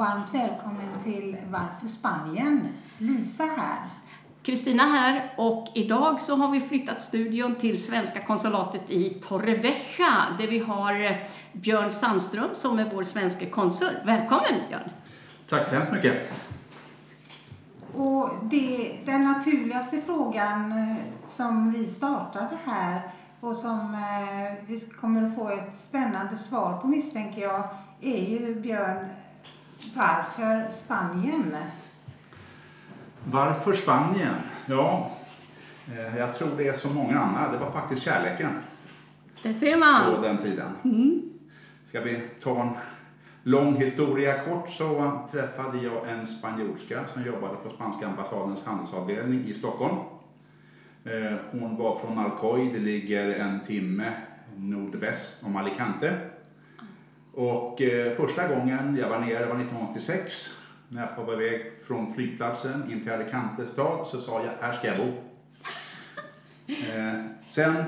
varmt 0.00 0.34
välkommen 0.34 1.00
till 1.04 1.36
Varför 1.50 1.88
Spanien? 1.88 2.68
Lisa 2.98 3.44
här. 3.44 3.78
Kristina 4.42 4.82
här 4.82 5.34
och 5.36 5.68
idag 5.74 6.20
så 6.20 6.36
har 6.36 6.50
vi 6.50 6.60
flyttat 6.60 7.00
studion 7.00 7.54
till 7.54 7.82
svenska 7.82 8.20
konsulatet 8.20 8.90
i 8.90 9.10
Torrevieja 9.10 10.26
där 10.38 10.46
vi 10.46 10.58
har 10.58 11.04
eh, 11.04 11.16
Björn 11.52 11.90
Sandström 11.90 12.48
som 12.52 12.78
är 12.78 12.90
vår 12.94 13.04
svenska 13.04 13.46
konsul. 13.46 13.94
Välkommen 14.04 14.68
Björn! 14.68 14.90
Tack 15.48 15.66
så 15.66 15.74
hemskt 15.74 15.92
mycket. 15.92 16.32
Och 17.94 18.30
det, 18.42 18.96
den 19.04 19.24
naturligaste 19.24 20.00
frågan 20.06 20.72
eh, 20.72 20.96
som 21.28 21.72
vi 21.72 21.86
startade 21.86 22.56
här 22.64 23.00
och 23.40 23.56
som 23.56 23.94
eh, 23.94 24.64
vi 24.66 24.80
kommer 25.00 25.28
att 25.28 25.34
få 25.34 25.48
ett 25.48 25.78
spännande 25.78 26.36
svar 26.38 26.78
på 26.78 26.86
misstänker 26.86 27.42
jag 27.42 27.68
är 28.00 28.30
ju 28.30 28.54
Björn, 28.54 29.08
varför 29.96 30.70
Spanien? 30.70 31.56
Varför 33.24 33.72
Spanien? 33.72 34.34
Ja, 34.66 35.10
eh, 35.88 36.16
jag 36.18 36.34
tror 36.38 36.48
det 36.56 36.68
är 36.68 36.72
som 36.72 36.94
många 36.94 37.18
andra. 37.18 37.52
Det 37.52 37.58
var 37.58 37.70
faktiskt 37.70 38.02
kärleken 38.02 38.50
Det 39.42 39.54
ser 39.54 39.72
på 39.72 39.78
man. 39.78 40.22
den 40.22 40.38
tiden. 40.38 40.72
Ska 41.88 42.00
vi 42.00 42.20
ta 42.42 42.62
en 42.62 42.70
lång 43.42 43.76
historia 43.76 44.44
kort 44.44 44.70
så 44.70 45.20
träffade 45.32 45.78
jag 45.78 46.08
en 46.08 46.26
spanjorska 46.26 47.06
som 47.06 47.24
jobbade 47.26 47.56
på 47.56 47.70
spanska 47.70 48.06
ambassadens 48.06 48.64
handelsavdelning 48.66 49.44
i 49.46 49.54
Stockholm. 49.54 49.96
Eh, 51.04 51.36
Hon 51.52 51.76
var 51.76 51.98
från 51.98 52.18
Alcoy, 52.18 52.72
det 52.72 52.78
ligger 52.78 53.34
en 53.34 53.60
timme 53.60 54.12
nordväst 54.56 55.44
om 55.44 55.56
Alicante. 55.56 56.18
Och 57.40 57.82
eh, 57.82 58.12
första 58.12 58.48
gången 58.48 58.96
jag 59.00 59.08
var 59.08 59.18
nere 59.18 59.46
var 59.46 59.54
1986. 59.54 60.56
När 60.88 61.00
jag 61.00 61.16
var 61.16 61.34
på 61.34 61.40
väg 61.40 61.72
från 61.86 62.14
flygplatsen 62.14 62.92
in 62.92 63.02
till 63.02 63.12
Alicante 63.12 63.66
stad 63.66 64.06
så 64.06 64.20
sa 64.20 64.44
jag, 64.44 64.66
här 64.66 64.72
ska 64.72 64.86
jag 64.86 64.96
bo. 64.96 65.04
Eh, 66.66 67.24
sen, 67.48 67.84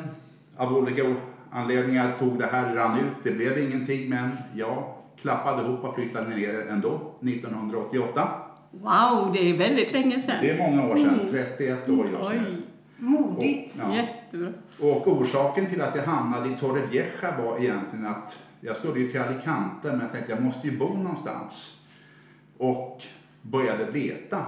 av 0.56 0.76
olika 0.76 1.14
anledningar, 1.50 2.12
tog 2.18 2.38
det 2.38 2.46
här 2.46 2.74
rann 2.74 2.98
ut. 2.98 3.16
Det 3.22 3.30
blev 3.30 3.58
ingenting, 3.58 4.08
men 4.08 4.30
jag 4.54 4.94
klappade 5.20 5.62
ihop 5.62 5.84
och 5.84 5.94
flyttade 5.94 6.36
ner 6.36 6.66
ändå, 6.70 7.14
1988. 7.20 8.28
Wow, 8.70 9.32
det 9.32 9.50
är 9.50 9.58
väldigt 9.58 9.92
länge 9.92 10.20
sedan. 10.20 10.36
Det 10.40 10.50
är 10.50 10.58
många 10.58 10.86
år 10.86 10.96
sedan, 10.96 11.28
31 11.30 11.88
år 11.88 12.06
just 12.10 12.30
Oj, 12.30 12.40
nu. 12.40 12.62
Modigt. 12.96 13.76
Ja. 13.78 13.94
jättebra. 13.94 14.52
Och 14.80 15.08
orsaken 15.08 15.66
till 15.66 15.82
att 15.82 15.96
jag 15.96 16.02
hamnade 16.02 16.48
i 16.48 16.56
Torrevieja 16.60 17.38
var 17.44 17.58
egentligen 17.58 18.06
att 18.06 18.36
jag 18.64 18.76
skulle 18.76 19.00
ju 19.00 19.10
till 19.10 19.20
Alicante 19.20 19.88
men 19.88 20.00
jag 20.00 20.12
tänkte 20.12 20.32
jag 20.32 20.42
måste 20.42 20.68
ju 20.68 20.78
bo 20.78 20.88
någonstans. 20.96 21.80
Och 22.58 23.02
började 23.42 23.90
leta. 23.90 24.46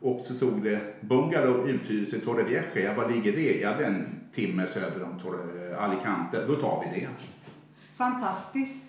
Och 0.00 0.20
så 0.26 0.34
stod 0.34 0.62
det 0.62 0.80
bungalow 1.00 1.68
uthyrelse 1.68 2.16
i 2.16 2.20
Torrevieja. 2.20 2.94
Var 2.94 3.08
ligger 3.08 3.32
det? 3.32 3.60
Ja, 3.60 3.74
det 3.78 3.84
är 3.84 3.88
en 3.88 4.20
timme 4.34 4.66
söder 4.66 5.02
om 5.02 5.20
Torre, 5.20 5.76
Alicante. 5.78 6.46
Då 6.46 6.56
tar 6.56 6.84
vi 6.84 7.00
det. 7.00 7.08
Fantastiskt. 7.96 8.84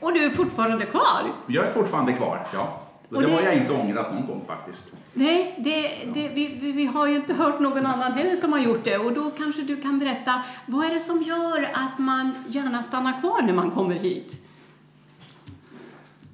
Och 0.00 0.12
du 0.12 0.24
är 0.24 0.30
fortfarande 0.30 0.86
kvar? 0.86 1.32
Jag 1.46 1.66
är 1.66 1.72
fortfarande 1.72 2.12
kvar, 2.12 2.46
ja. 2.52 2.85
Och 3.08 3.22
det, 3.22 3.28
det- 3.28 3.34
har 3.34 3.42
jag 3.42 3.54
inte 3.56 3.72
ångrat 3.72 4.14
någon 4.14 4.26
gång 4.26 4.44
faktiskt. 4.46 4.92
Nej, 5.12 5.54
det, 5.58 5.82
det, 6.14 6.28
vi, 6.28 6.58
vi, 6.60 6.72
vi 6.72 6.86
har 6.86 7.06
ju 7.06 7.16
inte 7.16 7.34
hört 7.34 7.60
någon 7.60 7.86
annan 7.86 8.12
heller 8.12 8.36
som 8.36 8.52
har 8.52 8.60
gjort 8.60 8.84
det. 8.84 8.98
Och 8.98 9.12
då 9.12 9.30
kanske 9.30 9.62
du 9.62 9.76
kan 9.82 9.98
berätta, 9.98 10.42
vad 10.66 10.86
är 10.86 10.94
det 10.94 11.00
som 11.00 11.22
gör 11.22 11.70
att 11.74 11.98
man 11.98 12.34
gärna 12.48 12.82
stannar 12.82 13.20
kvar 13.20 13.42
när 13.42 13.52
man 13.52 13.70
kommer 13.70 13.94
hit? 13.94 14.32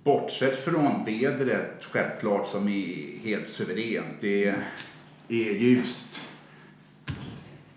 Bortsett 0.05 0.65
från 0.65 1.05
vädret, 1.05 1.85
självklart, 1.91 2.47
som 2.47 2.69
är 2.69 3.19
helt 3.25 3.49
suveränt. 3.49 4.21
Det 4.21 4.49
är 5.29 5.53
ljust 5.53 6.29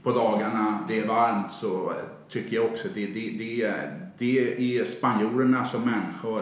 på 0.03 0.11
dagarna, 0.11 0.79
det 0.87 0.99
är 0.99 1.07
varmt, 1.07 1.51
så 1.53 1.93
tycker 2.29 2.55
jag 2.55 2.65
också 2.65 2.87
det, 2.93 3.05
det, 3.05 3.29
det, 3.29 3.73
det 4.17 4.77
är 4.77 4.85
spanjorerna 4.85 5.65
som 5.65 5.81
människor. 5.81 6.41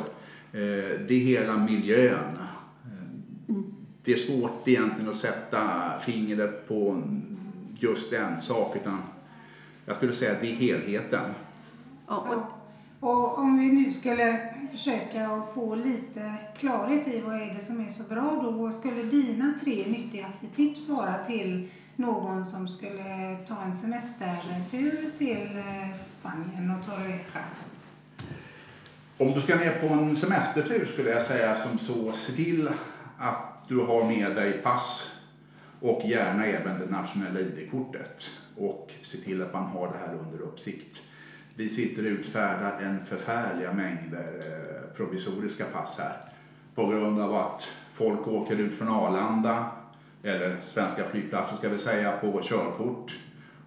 Eh, 0.53 0.99
Det 1.07 1.13
är 1.13 1.19
hela 1.19 1.57
miljön. 1.57 2.37
Eh, 2.85 3.55
Det 4.03 4.13
är 4.13 4.17
svårt 4.17 4.67
egentligen 4.67 5.09
att 5.09 5.15
sätta 5.17 5.59
fingret 5.99 6.67
på 6.67 7.03
just 7.79 8.13
en 8.13 8.41
sak, 8.41 8.75
utan 8.75 8.97
jag 9.85 9.95
skulle 9.95 10.13
säga 10.13 10.31
att 10.31 10.41
det 10.41 10.51
är 10.51 10.55
helheten. 10.55 11.25
Ja, 12.07 12.17
och, 12.17 12.33
Ja. 12.33 12.49
Och 12.99 13.39
om 13.39 13.59
vi 13.59 13.71
nu 13.71 13.91
skulle 13.91 14.53
försöka 14.71 15.27
att 15.27 15.53
få 15.53 15.75
lite 15.75 16.33
klarhet 16.57 17.07
i 17.07 17.21
vad 17.21 17.35
är 17.35 17.53
det 17.53 17.61
som 17.61 17.85
är 17.85 17.89
så 17.89 18.03
bra 18.03 18.39
då, 18.43 18.51
vad 18.51 18.73
skulle 18.73 19.03
dina 19.03 19.53
tre 19.63 19.85
nyttigaste 19.87 20.47
tips 20.47 20.89
vara 20.89 21.17
till 21.25 21.69
någon 21.95 22.45
som 22.45 22.67
skulle 22.67 23.37
ta 23.47 23.61
en 23.65 23.75
semestertur 23.75 25.09
till 25.17 25.57
eh, 25.57 25.99
Spanien 26.19 26.71
och 26.79 26.85
Torrevieja? 26.85 27.19
Om 29.17 29.33
du 29.33 29.41
ska 29.41 29.55
ner 29.55 29.79
på 29.79 29.93
en 29.93 30.15
semestertur 30.15 30.85
skulle 30.85 31.09
jag 31.09 31.21
säga 31.21 31.55
som 31.55 31.79
så, 31.79 32.11
se 32.13 32.31
till 32.31 32.69
att 33.17 33.67
du 33.67 33.79
har 33.79 34.03
med 34.03 34.35
dig 34.35 34.53
pass 34.53 35.15
och 35.79 36.01
gärna 36.05 36.45
även 36.45 36.79
det 36.79 36.85
nationella 36.85 37.39
ID-kortet 37.39 38.29
och 38.57 38.91
se 39.01 39.17
till 39.17 39.41
att 39.41 39.53
man 39.53 39.63
har 39.63 39.87
det 39.87 39.97
här 39.97 40.17
under 40.25 40.41
uppsikt. 40.41 41.01
Vi 41.55 41.69
sitter 41.69 42.05
och 42.05 42.09
utfärdar 42.09 42.79
en 42.81 43.05
förfärliga 43.05 43.73
mängder 43.73 44.33
eh, 44.39 44.95
provisoriska 44.95 45.65
pass 45.65 45.99
här 45.99 46.17
på 46.75 46.87
grund 46.87 47.21
av 47.21 47.35
att 47.35 47.67
folk 47.93 48.27
åker 48.27 48.55
ut 48.55 48.77
från 48.77 48.89
Arlanda 48.89 49.71
eller 50.23 50.57
svenska 50.67 51.03
flygplatser 51.03 51.55
ska 51.55 51.69
vi 51.69 51.77
säga 51.77 52.11
på 52.11 52.41
körkort 52.43 53.19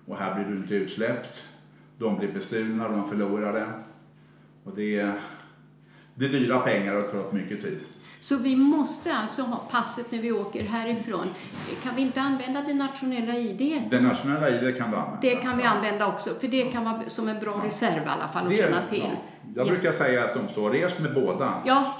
och 0.07 0.19
här 0.19 0.35
blir 0.35 0.45
du 0.45 0.57
inte 0.57 0.75
utsläppt. 0.75 1.45
De 1.99 2.19
blir 2.19 2.33
bestulna 2.33 2.89
de 2.89 3.09
förlorar 3.09 3.53
det. 3.53 3.67
Och 4.65 4.77
det 4.77 5.13
det 6.19 6.25
är 6.25 6.29
dyra 6.29 6.59
pengar 6.59 6.95
och 6.95 7.11
tar 7.11 7.19
upp 7.19 7.33
mycket 7.33 7.61
tid. 7.63 7.79
så 8.21 8.37
vi 8.37 8.57
måste 8.57 9.15
alltså 9.15 9.43
ha 9.43 9.57
passet 9.71 10.11
när 10.13 10.19
vi 10.19 10.33
åker 10.33 10.65
härifrån. 10.65 11.27
Kan 11.83 11.95
vi 11.97 12.03
inte 12.03 12.21
använda 12.21 12.63
det 12.63 12.75
nationella 12.75 13.35
ID? 13.37 13.83
Det 13.91 14.01
nationella 14.01 14.49
ID 14.51 14.79
kan 14.79 14.91
du 14.91 14.97
använda. 14.97 15.19
Det 15.21 15.35
kan 15.37 15.59
vi 15.59 15.65
använda 15.65 16.07
också, 16.07 16.31
för 16.41 16.49
det 16.49 16.63
kan 16.63 16.85
vara 16.85 17.01
som 17.07 17.29
en 17.29 17.41
bra 17.41 17.63
reserv 17.65 18.03
i 18.03 18.07
alla 18.07 18.29
fall 18.29 18.45
att 18.45 18.51
Det- 18.51 18.57
känna 18.57 18.87
till. 18.89 19.05
ja. 19.13 19.17
Jag 19.57 19.67
brukar 19.67 19.93
säga 19.93 20.29
som 20.29 20.49
så, 20.55 20.69
res 20.69 20.99
med 20.99 21.15
båda. 21.15 21.63
Ja, 21.65 21.97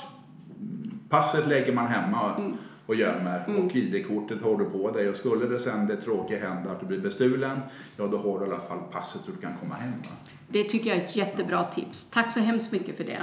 Passet 1.09 1.47
lägger 1.49 1.73
man 1.73 1.87
hemma 1.87 2.37
Mm. 2.37 2.57
och 2.87 2.95
gömmer 2.95 3.45
och 3.65 3.77
ID-kortet 3.77 4.43
har 4.43 4.57
du 4.59 4.65
på 4.65 4.91
dig. 4.91 5.09
Och 5.09 5.17
skulle 5.17 5.47
det 5.47 5.59
sen 5.59 5.87
det 5.87 5.97
tråkiga 5.97 6.49
hända 6.49 6.71
att 6.71 6.81
du 6.81 6.87
blir 6.87 6.99
bestulen, 7.01 7.61
ja 7.97 8.07
då 8.07 8.17
har 8.19 8.39
du 8.41 8.45
i 8.47 8.49
alla 8.49 8.61
fall 8.61 8.79
passet 8.93 9.21
så 9.25 9.31
du 9.31 9.37
kan 9.37 9.53
komma 9.61 9.75
hem. 9.75 9.91
va? 9.91 10.09
det 10.49 10.65
tycker 10.65 10.91
jag 10.91 10.99
är 10.99 11.05
ett 11.05 11.17
jättebra 11.17 11.65
tips. 11.65 12.11
Tack 12.11 12.33
så 12.33 12.41
hemskt 12.41 12.73
mycket 12.73 12.97
för 12.97 13.05
det. 13.05 13.23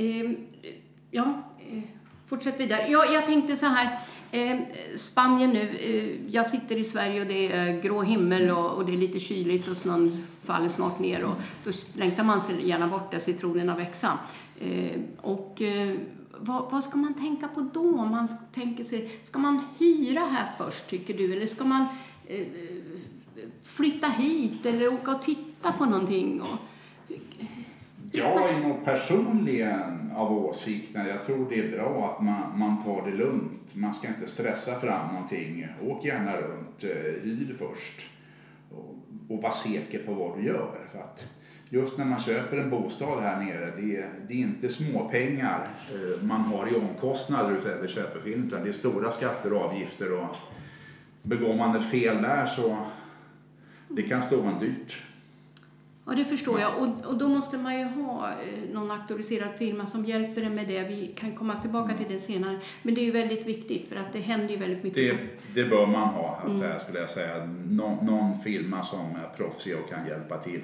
Eh, 0.00 0.30
ja, 1.10 1.42
eh, 1.58 1.82
fortsätt 2.26 2.60
vidare. 2.60 2.88
Ja, 2.88 3.12
jag 3.12 3.26
tänkte 3.26 3.56
så 3.56 3.66
här, 3.66 3.98
eh, 4.30 4.58
Spanien 4.96 5.50
nu, 5.50 5.68
eh, 5.78 6.34
jag 6.34 6.46
sitter 6.46 6.76
i 6.76 6.84
Sverige 6.84 7.20
och 7.20 7.26
det 7.26 7.52
är 7.52 7.80
grå 7.82 8.02
himmel 8.02 8.50
och, 8.50 8.70
och 8.70 8.86
det 8.86 8.92
är 8.92 8.96
lite 8.96 9.20
kyligt 9.20 9.68
och 9.68 9.76
snön 9.76 10.24
faller 10.44 10.68
snart 10.68 10.98
ner 10.98 11.24
och 11.24 11.34
då 11.64 11.70
längtar 11.94 12.24
man 12.24 12.40
sig 12.40 12.68
gärna 12.68 12.86
bort 12.86 13.10
där 13.10 13.18
citronerna 13.18 13.76
växa. 13.76 14.18
Eh, 14.60 15.00
och 15.20 15.62
eh, 15.62 15.96
vad, 16.38 16.70
vad 16.70 16.84
ska 16.84 16.98
man 16.98 17.14
tänka 17.14 17.48
på 17.48 17.60
då? 17.60 17.98
Om 17.98 18.10
man 18.10 18.28
tänker 18.54 18.84
sig, 18.84 19.18
ska 19.22 19.38
man 19.38 19.64
hyra 19.78 20.20
här 20.20 20.46
först 20.58 20.88
tycker 20.88 21.14
du 21.14 21.32
eller 21.32 21.46
ska 21.46 21.64
man 21.64 21.86
eh, 22.26 22.46
flytta 23.62 24.06
hit 24.06 24.66
eller 24.66 24.94
åka 24.94 25.10
och 25.10 25.22
titta 25.22 25.72
på 25.72 25.84
någonting? 25.84 26.40
Och, 26.40 26.58
eh, 27.38 27.59
jag 28.12 28.50
är 28.50 28.60
nog 28.60 28.84
personligen 28.84 30.12
av 30.16 30.32
åsikten, 30.32 31.06
jag 31.06 31.22
tror 31.22 31.46
det 31.50 31.60
är 31.60 31.70
bra 31.70 32.14
att 32.14 32.24
man, 32.24 32.58
man 32.58 32.84
tar 32.84 33.10
det 33.10 33.16
lugnt. 33.16 33.74
Man 33.74 33.94
ska 33.94 34.08
inte 34.08 34.26
stressa 34.26 34.80
fram 34.80 35.14
någonting. 35.14 35.66
Åk 35.82 36.04
gärna 36.04 36.36
runt, 36.36 36.84
eh, 36.84 37.22
hyr 37.22 37.56
först. 37.58 38.06
Och, 38.70 38.96
och 39.28 39.42
var 39.42 39.50
säker 39.50 40.06
på 40.06 40.14
vad 40.14 40.38
du 40.38 40.44
gör. 40.44 40.78
För 40.92 40.98
att 40.98 41.24
just 41.68 41.98
när 41.98 42.04
man 42.04 42.20
köper 42.20 42.56
en 42.56 42.70
bostad 42.70 43.20
här 43.20 43.44
nere, 43.44 43.72
det 43.76 43.96
är, 43.96 44.10
det 44.28 44.34
är 44.34 44.38
inte 44.38 44.68
småpengar 44.68 45.68
eh, 45.94 46.22
man 46.22 46.40
har 46.40 46.72
i 46.72 46.76
omkostnader 46.76 47.58
utöver 47.58 47.88
köpeskillingen, 47.88 48.46
utan 48.46 48.62
det 48.62 48.68
är 48.68 48.72
stora 48.72 49.10
skatter 49.10 49.52
och 49.52 49.62
avgifter. 49.62 50.12
Och 50.12 50.36
begår 51.22 51.54
man 51.54 51.76
ett 51.76 51.90
fel 51.90 52.22
där 52.22 52.46
så 52.46 52.78
det 53.88 54.02
kan 54.02 54.22
stå 54.22 54.42
en 54.42 54.58
dyrt. 54.58 55.02
Ja, 56.06 56.12
det 56.12 56.24
förstår 56.24 56.60
jag. 56.60 56.78
Och, 56.78 57.04
och 57.06 57.18
då 57.18 57.28
måste 57.28 57.58
man 57.58 57.78
ju 57.78 57.84
ha 57.84 58.28
eh, 58.30 58.72
någon 58.72 58.90
auktoriserad 58.90 59.54
firma 59.58 59.86
som 59.86 60.04
hjälper 60.04 60.42
en 60.42 60.54
med 60.54 60.68
det. 60.68 60.82
Vi 60.82 61.06
kan 61.16 61.34
komma 61.36 61.60
tillbaka 61.60 61.94
till 61.96 62.06
det 62.08 62.18
senare. 62.18 62.58
Men 62.82 62.94
det 62.94 63.00
är 63.00 63.04
ju 63.04 63.10
väldigt 63.10 63.46
viktigt 63.46 63.88
för 63.88 63.96
att 63.96 64.12
det 64.12 64.20
händer 64.20 64.48
ju 64.48 64.56
väldigt 64.56 64.84
mycket. 64.84 65.18
Det, 65.54 65.62
det 65.62 65.68
bör 65.68 65.86
man 65.86 66.08
ha, 66.08 66.42
att 66.46 66.58
säga, 66.58 66.78
skulle 66.78 66.98
jag 67.00 67.10
säga. 67.10 67.44
Någon, 67.68 68.06
någon 68.06 68.42
firma 68.42 68.82
som 68.82 69.00
är 69.00 69.36
proffsig 69.36 69.76
och 69.76 69.88
kan 69.90 70.06
hjälpa 70.06 70.38
till. 70.38 70.62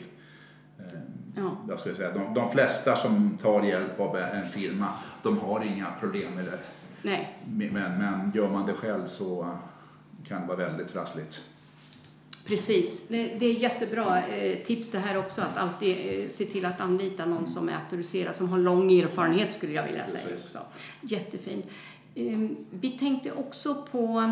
Eh, 0.79 0.99
Ja. 1.37 1.57
Jag 1.69 1.81
skulle 1.81 1.95
säga. 1.95 2.13
De, 2.13 2.35
de 2.35 2.51
flesta 2.51 2.97
som 2.97 3.39
tar 3.43 3.63
hjälp 3.63 4.01
av 4.01 4.17
en 4.17 4.49
firma, 4.49 4.89
de 5.23 5.39
har 5.39 5.65
inga 5.65 5.87
problem 6.01 6.35
med 6.35 6.45
det. 6.45 6.59
Nej, 7.03 7.37
Men, 7.47 7.73
men 7.73 8.33
gör 8.35 8.51
man 8.51 8.67
det 8.67 8.73
själv 8.73 9.07
så 9.07 9.57
kan 10.29 10.41
det 10.41 10.47
vara 10.47 10.57
väldigt 10.57 10.93
trassligt. 10.93 11.41
Precis. 12.47 13.09
Det, 13.09 13.35
det 13.39 13.47
är 13.47 13.53
jättebra 13.53 14.27
eh, 14.27 14.59
tips 14.59 14.91
det 14.91 14.99
här 14.99 15.19
också, 15.19 15.43
att 15.43 15.57
alltid 15.57 15.97
eh, 15.97 16.29
se 16.29 16.45
till 16.45 16.65
att 16.65 16.81
anlita 16.81 17.27
någon 17.27 17.47
som 17.47 17.69
är 17.69 17.75
auktoriserad, 17.75 18.37
som 18.37 18.49
har 18.49 18.59
lång 18.59 19.01
erfarenhet 19.01 19.55
skulle 19.55 19.73
jag 19.73 19.87
vilja 19.87 20.07
säga 20.07 20.25
Precis. 20.29 20.45
också. 20.45 20.59
Jättefin. 21.01 21.63
Eh, 22.15 22.39
vi 22.71 22.91
tänkte 22.91 23.33
också 23.33 23.75
på 23.75 24.31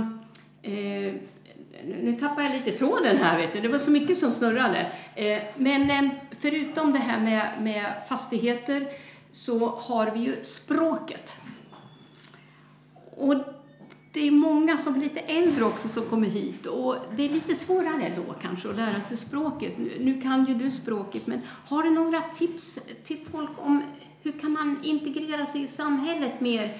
eh, 0.63 1.15
nu 1.85 2.17
tappar 2.21 2.43
jag 2.43 2.53
lite 2.53 2.71
tråden 2.71 3.17
här, 3.17 3.39
vet 3.39 3.53
du. 3.53 3.61
det 3.61 3.69
var 3.69 3.79
så 3.79 3.91
mycket 3.91 4.19
som 4.19 4.33
snurrade. 4.33 4.93
Eh, 5.15 5.43
men 5.57 5.91
eh, 5.91 6.11
förutom 6.41 6.93
det 6.93 6.99
här 6.99 7.21
med, 7.21 7.53
med 7.61 7.93
fastigheter 8.09 8.87
så 9.31 9.69
har 9.69 10.11
vi 10.11 10.21
ju 10.21 10.37
språket. 10.43 11.37
Och 13.17 13.35
det 14.15 14.27
är 14.27 14.31
många 14.31 14.77
som 14.77 14.95
är 14.95 14.99
lite 14.99 15.21
äldre 15.21 15.65
också 15.65 15.89
som 15.89 16.05
kommer 16.05 16.29
hit 16.29 16.67
och 16.67 16.97
det 17.17 17.25
är 17.25 17.29
lite 17.29 17.55
svårare 17.55 18.13
då 18.17 18.35
kanske 18.43 18.71
att 18.71 18.77
lära 18.77 19.01
sig 19.01 19.17
språket. 19.17 19.73
Nu, 19.79 19.93
nu 20.01 20.21
kan 20.21 20.47
ju 20.47 20.55
du 20.55 20.71
språket, 20.71 21.27
men 21.27 21.41
har 21.67 21.83
du 21.83 21.91
några 21.91 22.21
tips 22.21 22.79
till 23.05 23.19
folk 23.31 23.51
om 23.57 23.83
hur 24.23 24.33
kan 24.33 24.53
man 24.53 24.79
integrera 24.83 25.47
sig 25.47 25.63
i 25.63 25.67
samhället 25.67 26.41
mer? 26.41 26.79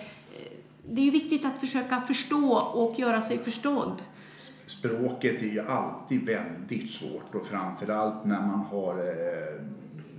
Det 0.89 1.01
är 1.01 1.05
ju 1.05 1.11
viktigt 1.11 1.45
att 1.45 1.61
försöka 1.61 2.01
förstå 2.01 2.55
och 2.59 2.99
göra 2.99 3.23
sig 3.23 3.39
förstådd. 3.39 4.03
Språket 4.67 5.43
är 5.43 5.47
ju 5.47 5.61
alltid 5.61 6.27
väldigt 6.27 6.91
svårt 6.91 7.35
och 7.35 7.47
framförallt 7.47 8.25
när 8.25 8.41
man 8.41 8.61
har 8.61 8.99
eh, 8.99 9.65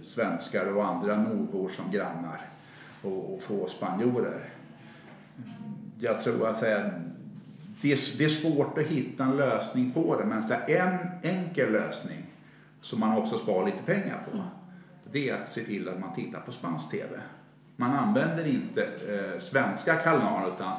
svenskar 0.07 0.75
och 0.75 0.85
andra 0.85 1.15
nordbor 1.15 1.69
som 1.69 1.91
grannar 1.91 2.49
och, 3.01 3.33
och 3.33 3.41
få 3.43 3.67
spanjorer. 3.67 4.49
Jag 5.99 6.19
tror 6.19 6.47
att 6.47 6.57
säga, 6.57 6.91
det, 7.81 7.91
är, 7.91 8.17
det 8.17 8.25
är 8.25 8.29
svårt 8.29 8.77
att 8.77 8.85
hitta 8.85 9.23
en 9.23 9.37
lösning 9.37 9.91
på 9.91 10.19
det 10.19 10.25
men 10.25 10.43
så 10.43 10.53
en 10.67 10.97
enkel 11.23 11.71
lösning 11.71 12.23
som 12.81 12.99
man 12.99 13.17
också 13.17 13.37
sparar 13.37 13.65
lite 13.65 13.83
pengar 13.85 14.27
på 14.31 14.37
det 15.11 15.29
är 15.29 15.41
att 15.41 15.47
se 15.47 15.61
till 15.61 15.89
att 15.89 15.99
man 15.99 16.15
tittar 16.15 16.39
på 16.39 16.51
spansk 16.51 16.91
TV. 16.91 17.19
Man 17.75 17.91
använder 17.93 18.47
inte 18.47 18.83
eh, 18.83 19.41
svenska 19.41 19.95
kanaler 19.95 20.53
utan 20.55 20.73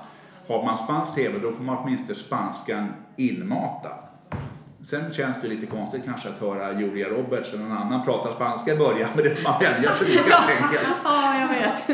har 0.48 0.64
man 0.64 0.78
spansk 0.78 1.14
TV 1.14 1.38
då 1.38 1.52
får 1.52 1.64
man 1.64 1.76
åtminstone 1.76 2.14
spanskan 2.14 2.88
inmatad. 3.16 4.05
Sen 4.81 5.12
känns 5.12 5.43
det 5.43 5.49
lite 5.49 5.67
konstigt 5.67 6.05
kanske 6.05 6.28
att 6.28 6.40
höra 6.40 6.81
Julia 6.81 7.08
Roberts 7.08 7.52
eller 7.52 7.64
någon 7.64 7.78
annan 7.78 8.05
prata 8.05 8.34
spanska 8.34 8.75
i 8.75 8.76
början 8.76 9.11
men 9.14 9.25
det 9.25 9.34
får 9.34 9.50
man 9.50 9.61
vänja 9.61 9.93
sig 9.93 10.06
vid 10.06 10.17
helt 10.19 10.50
enkelt. 10.50 10.99
Ja, 11.05 11.40
jag 11.40 11.49
vet. 11.49 11.88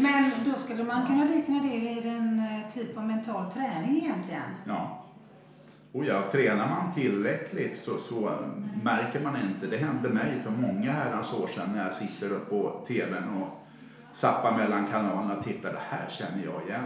Men 0.00 0.30
då 0.44 0.58
skulle 0.58 0.84
man 0.84 1.06
kunna 1.06 1.24
likna 1.24 1.62
det 1.62 1.78
vid 1.78 2.06
en 2.06 2.38
eh, 2.38 2.72
typ 2.74 2.98
av 2.98 3.04
mental 3.04 3.52
träning 3.52 3.96
egentligen. 3.96 4.42
Ja. 4.66 5.02
Och 5.92 6.04
ja, 6.04 6.22
tränar 6.32 6.68
man 6.68 6.94
tillräckligt 6.94 7.76
så, 7.84 7.98
så 7.98 8.32
märker 8.82 9.20
man 9.20 9.36
inte. 9.36 9.66
Det 9.66 9.76
hände 9.76 10.08
mig 10.08 10.42
för 10.44 10.50
många 10.50 10.92
herrans 10.92 11.32
år 11.32 11.46
sedan 11.46 11.68
när 11.74 11.84
jag 11.84 11.92
sitter 11.92 12.32
upp 12.32 12.50
på 12.50 12.84
TVn 12.88 13.42
och 13.42 13.62
zappar 14.12 14.56
mellan 14.56 14.86
kanalerna 14.86 15.36
och 15.36 15.44
tittar. 15.44 15.72
Det 15.72 15.96
här 15.96 16.08
känner 16.08 16.44
jag 16.44 16.68
igen. 16.68 16.84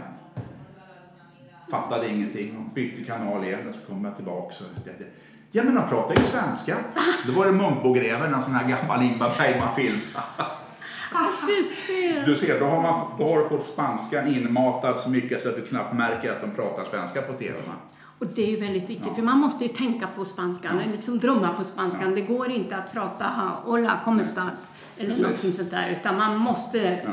Fattade 1.71 2.09
ingenting 2.09 2.57
och 2.57 2.73
bytte 2.73 3.03
kanal 3.03 3.43
igen 3.43 3.69
och 3.69 3.75
så 3.75 3.81
kom 3.81 4.05
jag 4.05 4.15
tillbaka 4.15 4.55
och 4.63 4.85
det, 4.85 4.91
det, 4.99 5.05
Ja 5.51 5.63
men 5.63 5.75
de 5.75 5.89
pratar 5.89 6.15
ju 6.15 6.27
svenska. 6.27 6.77
Då 7.27 7.31
var 7.33 7.45
det 7.45 7.51
Munkbogreven, 7.51 8.33
en 8.33 8.41
sån 8.41 8.53
här 8.53 8.67
gammal 8.69 9.03
Ingmar 9.03 9.35
Bergman-film. 9.37 9.99
Du 11.47 11.63
ser. 11.63 12.25
Du 12.25 12.35
ser, 12.35 12.59
då 12.59 12.65
har, 12.65 12.81
man, 12.81 13.05
då 13.17 13.29
har 13.33 13.37
du 13.39 13.49
fått 13.49 13.65
spanskan 13.67 14.27
inmatad 14.27 14.99
så 14.99 15.09
mycket 15.09 15.41
så 15.41 15.49
att 15.49 15.55
du 15.55 15.65
knappt 15.65 15.93
märker 15.93 16.31
att 16.31 16.41
de 16.41 16.51
pratar 16.51 16.85
svenska 16.85 17.21
på 17.21 17.33
TV. 17.33 17.53
va? 17.67 17.73
Och 18.19 18.27
det 18.27 18.41
är 18.43 18.47
ju 18.51 18.59
väldigt 18.59 18.83
viktigt, 18.89 19.07
Ja. 19.07 19.13
för 19.13 19.21
man 19.21 19.37
måste 19.39 19.63
ju 19.65 19.69
tänka 19.73 20.07
på 20.07 20.25
spanskan, 20.25 20.77
liksom 20.91 21.19
drömma 21.19 21.53
på 21.53 21.63
spanskan. 21.63 22.15
Det 22.15 22.21
går 22.21 22.51
inte 22.51 22.75
att 22.77 22.93
prata 22.93 23.25
"Ah, 23.25 23.69
hola, 23.69 23.99
¿cómo 24.05 24.21
estás? 24.21 24.71
Eller 24.97 25.09
Precis. 25.09 25.23
någonting 25.23 25.51
sånt 25.51 25.71
där, 25.71 25.97
utan 25.99 26.17
man 26.17 26.37
måste 26.37 26.77
Ja. 26.77 27.09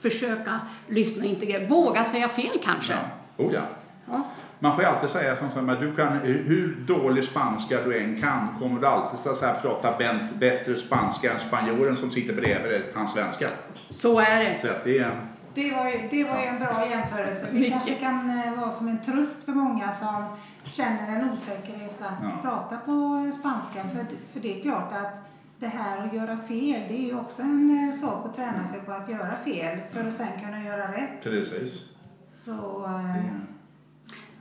försöka 0.00 0.60
lyssna 0.88 1.24
och 1.24 1.30
integrera. 1.30 1.68
Våga 1.68 2.04
säga 2.04 2.28
fel 2.28 2.58
kanske. 2.64 2.92
Ja. 3.36 3.44
Oh, 3.44 3.52
ja. 3.54 4.22
Man 4.62 4.74
får 4.74 4.84
ju 4.84 4.90
alltid 4.90 5.10
säga 5.10 5.36
som 5.36 5.50
så 5.50 5.60
här, 5.66 5.80
du 5.80 5.94
kan, 5.96 6.08
hur 6.22 6.76
dålig 6.86 7.24
spanska 7.24 7.78
du 7.84 7.98
än 7.98 8.20
kan 8.20 8.48
kommer 8.58 8.80
du 8.80 8.86
alltid 8.86 9.18
så 9.20 9.30
att 9.30 9.36
säga, 9.36 9.54
prata 9.54 9.94
bättre 10.38 10.76
spanska 10.76 11.32
än 11.32 11.40
spanjoren 11.40 11.96
som 11.96 12.10
sitter 12.10 12.34
bredvid 12.34 12.70
dig, 12.70 12.92
hans 12.94 13.12
svenska. 13.12 13.46
Så 13.90 14.20
är 14.20 14.38
det. 14.44 14.58
Så 14.60 14.68
att 14.68 14.84
det 14.84 14.98
är, 14.98 15.10
Det 15.54 15.70
var 15.74 15.88
ju, 15.88 16.08
det 16.10 16.24
var 16.24 16.38
ju 16.40 16.46
en 16.46 16.58
bra 16.58 16.86
jämförelse. 16.90 17.46
Det 17.46 17.58
Mycket. 17.58 17.72
kanske 17.72 17.94
kan 17.94 18.30
eh, 18.40 18.60
vara 18.60 18.70
som 18.70 18.88
en 18.88 19.02
tröst 19.02 19.44
för 19.44 19.52
många 19.52 19.92
som 19.92 20.24
känner 20.64 21.20
en 21.20 21.30
osäkerhet 21.30 22.02
att 22.02 22.12
Ja. 22.22 22.30
prata 22.42 22.76
på 22.76 23.30
spanska. 23.38 23.82
För, 23.82 24.04
för 24.32 24.40
det 24.40 24.58
är 24.58 24.62
klart 24.62 24.92
att 24.92 25.14
det 25.58 25.66
här 25.66 26.06
att 26.06 26.14
göra 26.14 26.36
fel, 26.36 26.80
det 26.88 26.94
är 26.96 27.06
ju 27.06 27.18
också 27.18 27.42
en 27.42 27.88
eh, 27.88 27.94
sak 28.00 28.26
att 28.26 28.34
träna 28.36 28.66
sig 28.66 28.80
på 28.80 28.92
att 28.92 29.08
göra 29.08 29.34
fel 29.44 29.78
för 29.92 30.04
att 30.06 30.14
sen 30.14 30.40
kunna 30.44 30.64
göra 30.64 30.92
rätt. 30.92 31.22
precis. 31.22 31.84
Så, 32.30 32.84
eh, 32.86 33.16
är, 33.16 33.32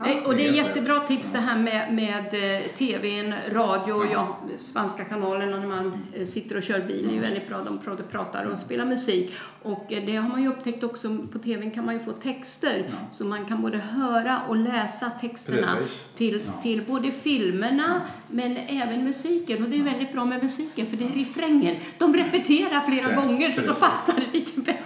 Nej, 0.01 0.21
och 0.25 0.35
det 0.35 0.47
är 0.47 0.51
jättebra 0.51 0.99
tips 0.99 1.31
det 1.31 1.39
här 1.39 1.57
med, 1.57 1.93
med 1.93 2.57
eh, 2.57 2.61
tvn, 2.67 3.33
radio, 3.51 4.05
Ja. 4.05 4.11
ja. 4.11 4.57
svenska 4.57 5.03
kanalerna 5.03 5.57
när 5.59 5.67
man 5.67 6.03
eh, 6.13 6.25
sitter 6.25 6.57
och 6.57 6.63
kör 6.63 6.79
bil 6.79 7.09
är 7.09 7.13
ju 7.13 7.19
väldigt 7.19 7.47
bra. 7.47 7.57
De 7.63 7.79
pratar, 7.79 8.03
pratar 8.03 8.45
och 8.45 8.59
spelar 8.59 8.85
musik. 8.85 9.33
Och 9.61 9.93
eh, 9.93 10.05
det 10.05 10.15
har 10.15 10.29
man 10.29 10.41
ju 10.43 10.47
upptäckt 10.49 10.83
också, 10.83 11.17
på 11.31 11.39
tvn 11.39 11.71
kan 11.71 11.85
man 11.85 11.93
ju 11.93 11.99
få 11.99 12.11
texter. 12.11 12.83
Ja. 12.89 12.95
Så 13.11 13.25
man 13.25 13.45
kan 13.45 13.61
både 13.61 13.77
höra 13.77 14.41
och 14.47 14.55
läsa 14.55 15.09
texterna 15.09 15.67
Precis. 15.79 16.03
till, 16.15 16.41
Ja. 16.45 16.61
till 16.61 16.83
både 16.87 17.11
filmerna 17.11 18.01
men 18.27 18.57
även 18.57 19.03
musiken. 19.03 19.63
Och 19.63 19.69
det 19.69 19.79
är 19.79 19.83
väldigt 19.83 20.13
bra 20.13 20.25
med 20.25 20.43
musiken 20.43 20.87
för 20.87 20.97
det 20.97 21.05
är 21.05 21.09
refränger. 21.09 21.79
De 21.97 22.15
repeterar 22.15 22.81
flera 22.81 23.11
Ja, 23.11 23.21
gånger 23.21 23.51
så 23.51 23.61
då 23.61 23.73
fastnar 23.73 24.15
det 24.15 24.39
lite 24.39 24.59
bättre 24.61 24.81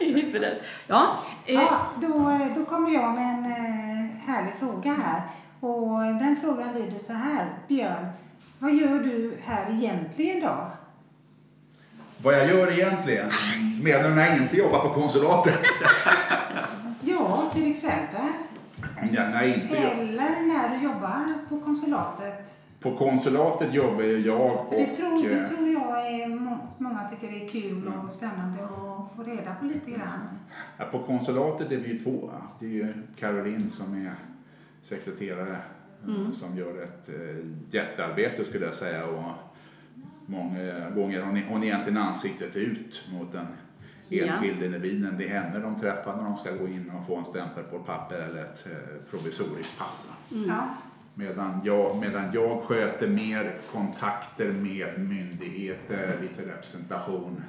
i 0.00 0.12
huvudet. 0.12 0.62
Ja, 0.86 1.18
ja, 1.46 1.80
då, 2.02 2.38
då 2.56 2.64
kommer 2.64 2.90
jag 2.90 3.14
med 3.14 3.34
en 3.34 4.09
härlig 4.30 4.54
fråga 4.58 4.92
här. 4.92 5.22
Och 5.60 6.00
den 6.00 6.36
frågan 6.40 6.74
lyder 6.74 6.98
så 6.98 7.12
här. 7.12 7.46
Björn, 7.68 8.06
vad 8.58 8.74
gör 8.74 8.98
du 8.98 9.36
här 9.44 9.70
egentligen 9.70 10.40
då? 10.40 10.70
Vad 12.22 12.34
jag 12.34 12.48
gör 12.48 12.72
egentligen, 12.72 13.30
menar 13.82 14.08
du 14.08 14.14
när 14.14 14.26
jag 14.26 14.36
inte 14.36 14.56
jobbar 14.56 14.88
på 14.88 14.94
konsulatet? 14.94 15.60
Ja, 17.02 17.50
till 17.54 17.70
exempel. 17.70 18.20
Ja, 19.12 19.22
när. 19.22 19.76
Eller 19.76 20.46
när 20.46 20.68
du 20.68 20.84
jobbar 20.84 21.26
på 21.48 21.60
konsulatet. 21.60 22.56
På 22.80 22.96
konsulatet 22.96 23.74
jobbar 23.74 24.02
ju 24.02 24.18
jag 24.26 24.66
och... 24.66 24.74
Det, 24.74 24.86
tror, 24.86 25.28
det 25.28 25.40
eh, 25.40 25.48
tror 25.48 25.68
jag 25.68 26.06
är, 26.14 26.28
må- 26.28 26.58
många 26.78 27.08
tycker 27.08 27.32
det 27.32 27.44
är 27.44 27.48
kul 27.48 27.88
och 28.04 28.10
spännande 28.10 28.64
att 28.64 29.16
få 29.16 29.22
reda 29.22 29.54
på 29.54 29.64
lite 29.64 29.90
grann. 29.90 30.38
Ja, 30.78 30.84
på 30.84 30.98
konsulatet 30.98 31.72
är 31.72 31.76
vi 31.76 31.88
ju 31.92 31.98
två. 31.98 32.30
Det 32.60 32.66
är 32.66 32.70
ju 32.70 32.94
Caroline 33.18 33.70
som 33.70 34.06
är 34.06 34.14
sekreterare 34.82 35.56
eh, 36.08 36.32
som 36.40 36.56
gör 36.56 36.82
ett 36.82 37.08
eh, 37.08 37.46
jättearbete 37.70 38.44
skulle 38.44 38.64
jag 38.64 38.74
säga. 38.74 39.06
Och 39.06 39.22
många 40.26 40.90
gånger 40.90 41.26
ni- 41.26 41.46
hon 41.48 41.62
egentligen 41.64 41.98
ansiktet 41.98 42.56
ut 42.56 43.04
mot 43.12 43.32
den 43.32 43.46
Ja. 44.12 44.24
enskilde 44.26 44.66
individen. 44.66 45.14
Det 45.18 45.28
är 45.28 45.40
henne 45.42 45.58
de 45.58 45.80
träffar 45.80 46.16
när 46.16 46.24
de 46.24 46.36
ska 46.36 46.50
gå 46.50 46.68
in 46.68 46.90
och 46.90 47.06
få 47.06 47.16
en 47.16 47.24
stämpel 47.24 47.64
på 47.64 47.76
ett 47.76 47.86
papper 47.86 48.16
eller 48.16 48.40
ett 48.40 48.66
provisoriskt 49.10 49.78
pass. 49.78 50.06
va? 50.08 50.36
Ja. 50.48 50.64
Medan 51.14 51.60
jag, 51.64 51.96
medan 51.96 52.32
jag 52.32 52.62
sköter 52.62 53.08
mer 53.08 53.58
kontakter 53.72 54.52
med 54.52 55.00
myndigheter, 55.08 56.18
lite 56.22 56.42
representation 56.52 57.44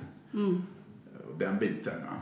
och 1.31 1.37
den 1.39 1.57
biten. 1.57 1.93
Va? 2.05 2.13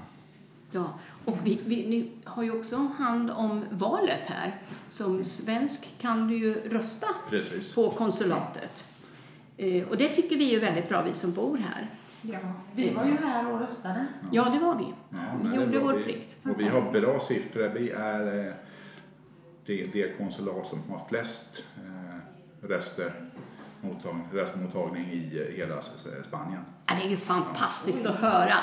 Ja, 0.71 0.93
och 1.25 1.37
vi, 1.43 1.59
vi, 1.65 1.87
ni 1.87 2.11
har 2.23 2.43
ju 2.43 2.51
också 2.59 2.77
hand 2.97 3.31
om 3.31 3.65
valet 3.71 4.27
här. 4.27 4.55
Som 4.87 5.25
svensk 5.25 5.95
kan 6.01 6.27
du 6.27 6.37
ju 6.37 6.53
rösta 6.69 7.07
Precis. 7.29 7.75
på 7.75 7.91
konsulatet. 7.91 8.83
Eh, 9.57 9.87
och 9.87 9.97
det 9.97 10.09
tycker 10.09 10.37
vi 10.37 10.55
är 10.55 10.59
väldigt 10.59 10.89
bra, 10.89 11.01
vi 11.01 11.13
som 11.13 11.31
bor 11.33 11.57
här. 11.57 11.87
ja. 12.21 12.39
Vi 12.75 12.93
var 12.93 13.05
ju 13.05 13.11
här 13.17 13.53
och 13.53 13.59
röstade. 13.59 14.05
Ja, 14.31 14.49
det 14.49 14.59
var 14.59 14.77
vi. 14.77 14.85
Ja, 15.09 15.17
vi 15.43 15.55
gjorde 15.55 15.79
vår 15.79 15.93
Vi- 15.93 16.03
plikt. 16.03 16.35
Och 16.43 16.59
vi 16.59 16.63
har 16.67 16.91
bra 16.91 17.19
siffror. 17.19 17.67
Vi 17.69 17.89
är 17.91 18.47
eh, 18.47 18.53
det, 19.69 19.89
det 19.93 20.17
konsulat 20.17 20.67
som 20.67 20.79
har 20.89 21.05
flest 21.09 21.63
eh, 21.77 22.67
röster 22.69 23.11
mottag, 23.81 24.15
röstmottagning 24.33 25.05
i 25.05 25.47
eh, 25.49 25.57
hela 25.57 25.81
Spanien. 26.27 26.61
Ja, 26.85 26.95
det 26.95 27.07
är 27.07 27.09
ju 27.09 27.17
fantastiskt 27.17 28.05
att 28.05 28.15
höra. 28.15 28.55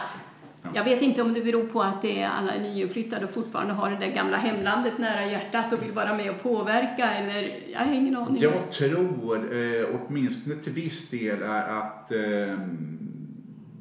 Jag 0.75 0.85
vet 0.85 1.03
inte 1.03 1.23
om 1.23 1.35
det 1.35 1.41
beror 1.41 1.67
på 1.67 1.83
att 1.83 2.03
det 2.03 2.23
är 2.23 2.29
alla 2.29 2.53
är 2.53 2.61
nyinflyttade 2.61 3.25
och 3.25 3.31
fortfarande 3.31 3.75
har 3.75 3.91
det 3.91 3.97
där 3.97 4.11
gamla 4.11 4.37
hemlandet 4.37 4.99
nära 4.99 5.27
hjärtat 5.27 5.73
och 5.73 5.83
vill 5.83 5.93
vara 5.93 6.17
med 6.17 6.31
och 6.31 6.43
påverka 6.43 7.11
eller 7.11 7.63
jag 7.73 7.81
har 7.81 7.93
ingen 7.93 8.17
aning. 8.17 8.43
Jag 8.43 8.71
tror, 8.71 9.37
eh, 9.37 9.87
åtminstone 9.93 10.57
till 10.57 10.73
viss 10.73 11.11
del, 11.11 11.43
är 11.43 11.69
att 11.69 12.13
eh, 12.13 12.19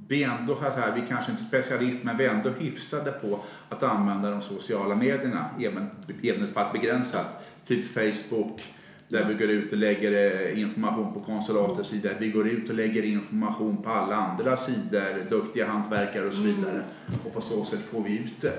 vi 0.08 0.24
ändå 0.24 0.60
här, 0.60 0.96
vi 0.96 1.08
kanske 1.08 1.32
inte 1.32 1.44
är 1.44 1.48
specialist, 1.48 2.04
men 2.04 2.18
vi 2.18 2.26
är 2.26 2.30
ändå 2.30 2.50
hyfsade 2.50 3.12
på 3.12 3.40
att 3.70 3.84
använda 3.84 4.32
de 4.32 4.42
sociala 4.42 4.96
medierna, 4.96 5.50
även, 5.60 5.90
även 6.24 6.48
för 6.48 6.62
att 6.62 6.74
begränsat. 6.74 7.44
Typ 7.68 7.94
Facebook, 7.94 8.62
där 9.08 9.26
vi 9.26 9.34
går 9.34 9.50
ut 9.50 9.72
och 9.72 9.78
lägger 9.78 10.12
eh, 10.12 10.60
information 10.60 11.14
på 11.14 11.20
konsulatets 11.20 11.90
sida. 11.90 12.10
Vi 12.20 12.30
går 12.30 12.48
ut 12.48 12.70
och 12.70 12.76
lägger 12.76 13.04
information 13.04 13.84
på 13.84 13.90
alla 13.90 14.16
andra 14.16 14.58
sidor, 14.58 15.30
duktiga 15.30 15.68
hantverkare 15.68 16.28
och 16.28 16.34
så 16.34 16.42
vidare. 16.42 16.84
Och 17.26 17.34
på 17.34 17.42
så 17.42 17.64
sätt 17.64 17.80
får 17.80 18.04
vi 18.04 18.18
ut 18.18 18.42
det. 18.42 18.54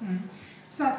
Mm. 0.00 0.18
Så 0.68 0.84
att 0.84 0.98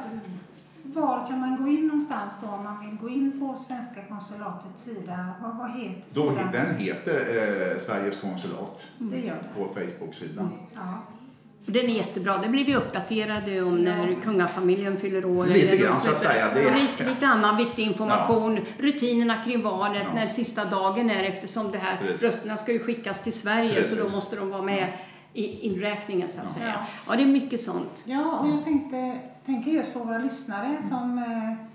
var 0.93 1.27
kan 1.27 1.39
man 1.39 1.63
gå 1.63 1.67
in 1.69 1.87
någonstans 1.87 2.33
då 2.41 2.47
om 2.47 2.63
man 2.63 2.79
vill 2.85 2.97
gå 3.01 3.09
in 3.09 3.39
på 3.39 3.55
svenska 3.55 4.01
konsulatets 4.09 4.83
sida? 4.83 5.27
Vad, 5.41 5.57
vad 5.57 5.71
heter 5.71 6.03
Då, 6.13 6.29
sidan? 6.29 6.51
den 6.51 6.75
heter 6.75 7.15
eh, 7.75 7.79
Sveriges 7.81 8.21
konsulat 8.21 8.85
Det 8.97 9.17
gör 9.19 9.35
det. 9.35 9.59
på 9.61 9.67
Facebook-sidan. 9.73 10.49
Ja. 10.75 10.81
Och 11.65 11.73
Den 11.73 11.85
är 11.85 11.89
jättebra. 11.93 12.37
Det 12.37 12.49
blir 12.49 12.65
vi 12.65 12.75
uppdaterade 12.75 13.61
om 13.61 13.75
när 13.77 14.21
kungafamiljen 14.23 14.97
fyller 14.97 15.25
år. 15.25 15.45
Lite 15.45 15.67
eller 15.67 15.77
grann, 15.77 15.95
så 15.95 16.09
att 16.09 16.19
säga. 16.19 16.53
Det 16.53 16.73
lite, 16.73 17.09
lite 17.09 17.27
annan 17.27 17.57
viktig 17.57 17.83
information. 17.83 18.59
Rutinerna 18.79 19.43
kring 19.43 19.61
valet, 19.63 20.03
Ja. 20.05 20.13
när 20.13 20.27
sista 20.27 20.65
dagen 20.65 21.09
är 21.09 21.23
eftersom 21.23 21.71
det 21.71 21.77
här 21.77 21.97
Precis. 21.97 22.21
rösterna 22.23 22.57
ska 22.57 22.71
ju 22.71 22.79
skickas 22.79 23.23
till 23.23 23.33
Sverige 23.33 23.83
så 23.83 23.95
då 23.95 24.01
Precis. 24.01 24.15
måste 24.15 24.35
de 24.35 24.49
vara 24.49 24.61
med 24.61 24.93
i 25.33 25.59
inräkningen 25.69 26.29
så 26.29 26.39
att 26.39 26.45
Ja. 26.45 26.49
säga. 26.61 26.75
Ja, 27.07 27.15
det 27.15 27.23
är 27.23 27.27
mycket 27.27 27.61
sånt. 27.61 28.01
Ja, 28.05 28.39
och 28.39 28.49
jag 28.49 28.63
tänkte, 28.63 29.19
tänker 29.47 29.71
just 29.71 29.93
på 29.93 29.99
våra 29.99 30.17
lyssnare 30.17 30.81
som 30.81 31.17
eh, 31.17 31.67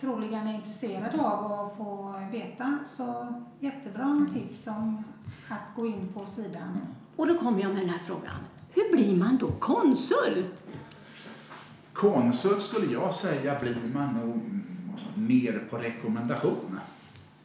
troligen 0.00 0.46
är 0.48 0.54
intresserade 0.54 1.20
av 1.20 1.52
att 1.52 1.76
få 1.76 2.20
veta. 2.32 2.78
Så 2.88 3.34
jättebra 3.60 4.26
tips 4.32 4.66
om 4.66 5.04
att 5.48 5.76
gå 5.76 5.86
in 5.86 6.08
på 6.14 6.26
sidan. 6.26 6.80
Och 7.16 7.26
då 7.26 7.38
kommer 7.38 7.62
jag 7.62 7.72
med 7.72 7.82
den 7.82 7.90
här 7.90 8.00
frågan. 8.06 8.36
Hur 8.74 8.96
blir 8.96 9.16
man 9.16 9.36
då 9.36 9.50
konsul? 9.50 10.44
Konsul 11.92 12.60
skulle 12.60 12.92
jag 12.92 13.14
säga 13.14 13.60
blir 13.60 13.76
man 13.94 14.14
nog 14.14 14.62
mer 15.14 15.66
på 15.70 15.76
rekommendation. 15.76 16.80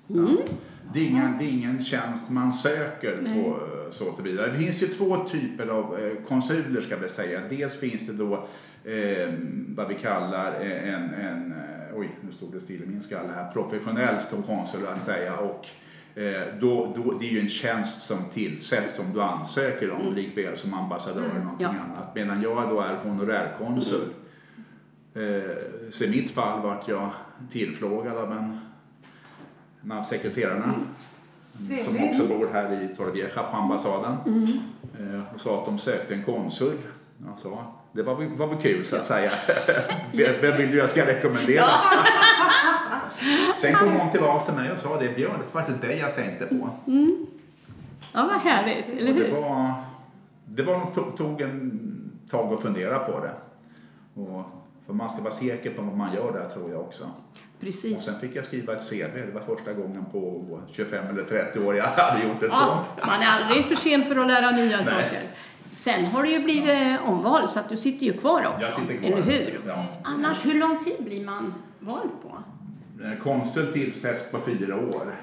Ja. 0.08 0.28
Det, 0.94 1.00
är 1.00 1.10
ingen, 1.10 1.38
det 1.40 1.46
är 1.46 1.50
ingen 1.50 1.84
tjänst 1.84 2.30
man 2.30 2.54
söker 2.54 3.20
Nej. 3.22 3.44
på 3.44 3.50
eh, 3.50 3.92
så 3.92 4.12
tillvida. 4.12 4.48
Det 4.48 4.58
finns 4.58 4.84
ju 4.84 4.88
två 4.88 5.18
typer 5.32 5.68
av 5.68 6.00
eh, 6.00 6.28
konsuler 6.28 6.82
ska 6.82 6.98
vi 6.98 7.10
säga. 7.10 7.42
Dels 7.50 7.80
finns 7.80 8.08
det 8.08 8.14
då 8.14 8.34
eh, 8.92 9.34
vad 9.68 9.88
vi 9.88 9.96
kallar 9.96 10.62
eh, 10.62 10.94
en, 10.94 11.14
en 11.14 11.54
oj 11.96 12.10
nu 12.22 12.32
stod 12.32 12.52
det 12.54 12.60
still 12.62 12.84
i 12.84 12.86
min 12.88 13.02
skalle 13.02 13.30
här, 13.36 13.52
professionell 13.52 14.16
konsul 14.48 14.88
att 14.88 15.02
säga. 15.02 15.36
Och 15.38 15.68
eh, 16.22 16.48
då, 16.60 16.94
då, 16.96 17.18
det 17.20 17.28
är 17.28 17.32
ju 17.32 17.40
en 17.40 17.50
tjänst 17.50 18.02
som 18.02 18.18
tillsätts 18.34 18.96
som 18.96 19.14
du 19.14 19.22
ansöker 19.22 19.92
om 19.92 20.16
likväl 20.16 20.58
som 20.58 20.74
ambassadör 20.74 21.24
eller 21.24 21.40
någonting 21.40 21.68
Ja. 21.68 21.70
annat. 21.70 22.16
Medan 22.16 22.42
jag 22.42 22.70
då 22.70 22.82
är 22.82 22.96
honorärkonsul. 22.96 24.08
Eh, 25.14 25.58
så 25.92 26.04
i 26.04 26.10
mitt 26.10 26.32
fall 26.32 26.62
vart 26.62 26.88
jag 26.88 27.10
tillfrågad 27.52 28.18
av 28.18 28.32
en, 28.32 28.60
en 29.84 29.92
av 29.92 30.04
sekreterarna 30.04 30.74
som 31.54 31.68
Trevligt. 31.68 32.12
också 32.12 32.28
bor 32.28 32.50
här 32.54 32.84
i 32.84 32.96
Torrevieja 32.96 33.44
på 33.44 33.58
ambassaden 33.58 34.18
eh, 35.00 35.36
och 35.36 35.42
sa 35.42 35.60
att 35.60 35.66
de 35.66 35.80
sökte 35.80 36.14
en 36.14 36.24
konsul. 36.24 36.78
Jag 37.26 37.40
sa, 37.40 37.66
det 37.92 38.04
var, 38.04 38.16
var 38.38 38.48
väl 38.48 38.58
kul 38.62 38.86
så 38.86 38.96
att 38.96 39.06
säga. 39.06 39.32
Vem 40.42 40.58
vill 40.58 40.72
du 40.72 40.78
jag 40.78 40.90
ska 40.90 41.06
rekommendera? 41.08 41.66
Sen 43.62 43.74
kom 43.74 43.92
hon 43.94 44.12
tillbaka 44.12 44.46
till 44.46 44.54
mig 44.54 44.72
och 44.72 44.80
sa 44.80 45.00
det, 45.00 45.16
Björn, 45.16 45.32
det 45.40 45.56
var 45.56 45.70
inte 45.70 45.88
dig 45.88 45.98
jag 45.98 46.16
tänkte 46.16 46.46
på. 46.46 46.70
Ja, 48.14 48.30
vad 48.32 48.40
härligt, 48.42 48.90
eller 48.90 49.10
Och 49.10 49.16
det 49.20 49.24
hur? 49.24 49.42
var, 49.42 49.74
det 50.46 50.64
var 50.64 50.92
tog, 50.96 51.18
tog 51.18 51.42
en 51.42 52.12
tag 52.30 52.54
att 52.54 52.62
fundera 52.62 53.00
på 53.00 53.20
det. 53.20 53.32
Och, 54.22 54.44
för 54.86 54.94
man 54.94 55.10
ska 55.10 55.22
vara 55.22 55.34
säker 55.34 55.74
på 55.74 55.82
vad 55.82 55.98
man 55.98 56.14
gör 56.14 56.32
där 56.34 56.50
tror 56.50 56.72
jag 56.72 56.80
också. 56.82 57.04
Och 57.62 57.66
Precis. 57.66 58.04
sen 58.04 58.20
fick 58.20 58.36
jag 58.36 58.46
skriva 58.46 58.74
ett 58.74 58.90
CV. 58.90 59.14
Det 59.26 59.32
var 59.34 59.42
första 59.56 59.74
gången 59.74 60.06
på 60.12 60.44
25 60.72 61.06
eller 61.08 61.24
30 61.24 61.60
år 61.60 61.76
jag 61.76 61.86
hade 61.86 62.24
gjort 62.24 62.44
ett 62.44 62.50
Ja, 62.52 62.84
sånt. 62.86 63.06
man 63.08 63.22
är 63.22 63.26
aldrig 63.28 63.66
för 63.66 63.76
sen 63.76 64.04
för 64.06 64.16
att 64.16 64.28
lära 64.28 64.52
nya 64.52 64.84
saker. 64.84 65.24
Sen 65.74 66.06
har 66.06 66.24
det 66.24 66.30
ju 66.30 66.44
blivit 66.44 67.00
omval 67.06 67.50
så 67.50 67.60
att 67.60 67.70
du 67.70 67.78
sitter 67.78 68.06
ju 68.06 68.14
kvar 68.14 68.46
också. 68.56 68.72
Jag 68.72 68.80
sitter 68.80 68.98
kvar. 68.98 69.08
Eller 69.10 69.22
hur? 69.22 69.60
Ja. 69.68 69.86
Annars, 70.04 70.46
hur 70.46 70.54
lång 70.60 70.80
tid 70.84 70.96
blir 71.06 71.26
man 71.26 71.54
vald 71.80 72.10
på? 72.24 72.38
Eh, 73.04 73.24
Konsul 73.24 73.74
tillsätts 73.74 74.32
på 74.32 74.38
fyra 74.40 74.76
år. 74.76 75.16